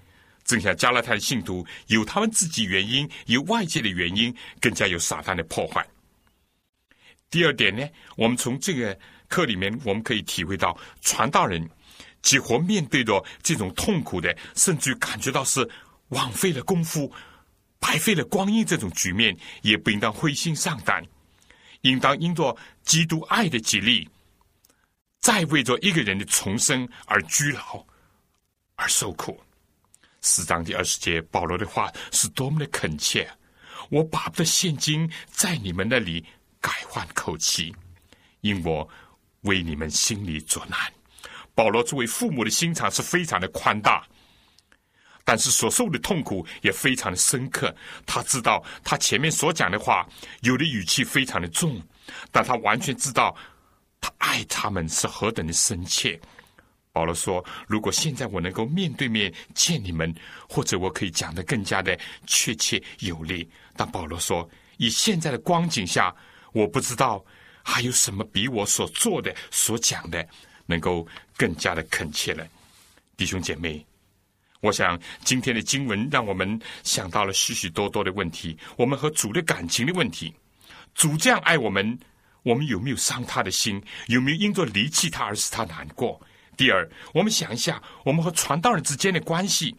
[0.43, 5.84] 正像加拉太的信徒，有他们自己原因，有外界的原因，更加有撒旦的破坏。
[7.32, 7.84] 第二点呢，
[8.16, 8.97] 我们从这个
[9.28, 11.70] 课里面，我们可以体会到，传道人
[12.22, 15.70] 几乎面对着这种痛苦的，甚至感觉到是
[16.10, 17.12] 枉费了功夫。
[17.78, 21.06] 白费了光阴，这种局面也不应当灰心丧胆，
[21.82, 24.10] 应当因着基督爱的激励，
[25.20, 27.86] 再为着一个人的重生而居牢，
[28.76, 29.40] 而受苦。
[30.22, 33.30] 四章第二十节，保罗的话是多么的恳切！
[33.90, 36.26] 我把不得现金在你们那里
[36.60, 37.76] 改换口气，
[38.42, 38.90] 因我
[39.46, 40.80] 为你们心里作难。
[41.56, 44.06] 保罗作为父母的心肠是非常的宽大。
[45.28, 47.76] 但是所受的痛苦也非常的深刻。
[48.06, 50.08] 他知道他前面所讲的话，
[50.41, 51.82] 有的语气非常的重，
[52.32, 53.36] 但他完全知道
[54.00, 56.20] 他爱他们是何等的深切。
[56.91, 60.14] 保罗说：“如果现在我能够面对面见你们，
[60.48, 66.16] 或者我可以讲的更加的确切有力。”但保罗说：“以现在的光景下，
[66.54, 67.26] 我不知道
[67.66, 70.26] 还有什么比我所做的、所讲的
[70.68, 71.05] 能够
[71.36, 72.47] 更加的恳切了。”
[73.18, 73.86] 弟兄姐妹。
[74.61, 80.34] 我想今天的经文让我们想到了许许多多的问题：我们和主的感情的问题。
[80.95, 81.99] 主这样爱我们，
[82.41, 83.80] 我们有没有伤他的心？
[84.07, 86.20] 有没有因着离弃他而使他难过？
[86.57, 89.76] 第二，我们想一下，我们和传道人之间的关系：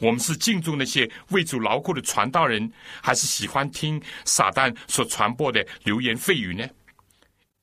[0.00, 2.70] 我们是敬重那些为主劳苦的传道人，
[3.00, 6.68] 还是喜欢听撒旦所传播的流言蜚语呢？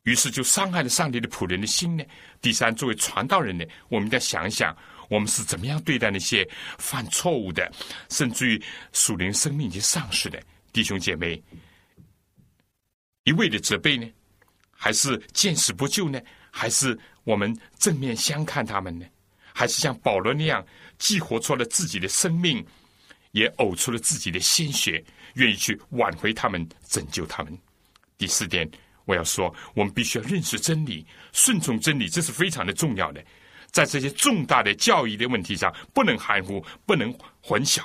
[0.03, 2.03] 于是就伤害了上帝的仆人的心呢？
[2.41, 4.75] 第三，作为传道人呢，我们要想一想。
[5.09, 6.47] 我们是怎么样对待那些
[6.79, 7.71] 犯错误的，
[8.09, 10.41] 甚至于属灵生命已经丧失的
[10.71, 11.43] 弟兄姐妹？
[13.25, 14.09] 一味的责备呢，
[14.71, 16.19] 还是见死不救呢？
[16.49, 19.05] 还是我们正面相看他们呢？
[19.53, 20.65] 还是像保罗那样，
[20.97, 22.65] 既活出了自己的生命，
[23.31, 25.03] 也呕出了自己的鲜血，
[25.35, 27.55] 愿意去挽回他们，拯救他们？
[28.17, 28.67] 第四点，
[29.05, 33.23] 我要说，我们必须要认识真理，顺从真理，这是非常的重要的。
[33.71, 37.81] 在这些重大的教义的问题上，不能含糊，不能混淆。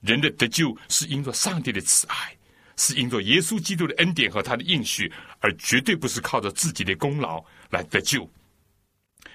[0.00, 2.36] 人的得救是因着上帝的慈爱，
[2.76, 8.30] 是因着耶稣基督的恩典和他的应许，而绝对不是靠着自己的功劳来得救，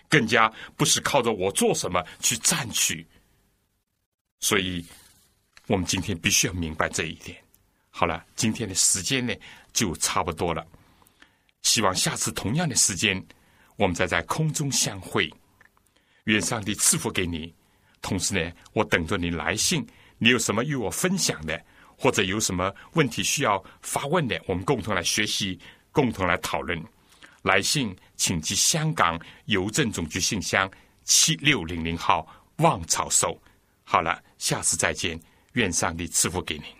[0.07, 0.47] 更加
[0.78, 3.05] 不是靠着我做什么去占取。
[4.39, 4.86] 所以，
[5.65, 7.36] 我们今天必须要明白这一点。
[7.89, 9.34] 好了，今天的时间呢
[9.74, 10.65] 就差不多了，
[11.64, 13.24] 希望下次同样的时间，
[13.76, 15.32] 我们再在空中相会。
[16.26, 17.53] 愿上帝赐福给你，
[18.01, 19.86] 同时呢，我等着你来信。
[20.18, 21.60] 你有什么与我分享的，
[21.97, 25.60] 或者有什么问题需要发问的，我们共同来学习，
[25.91, 26.84] 共同来讨论。
[27.43, 30.70] 来信请寄香港邮政总局信箱
[31.05, 33.39] 七六零零号望草收。
[33.84, 35.20] 好了，下次再见。
[35.53, 36.78] 愿上帝赐福给你。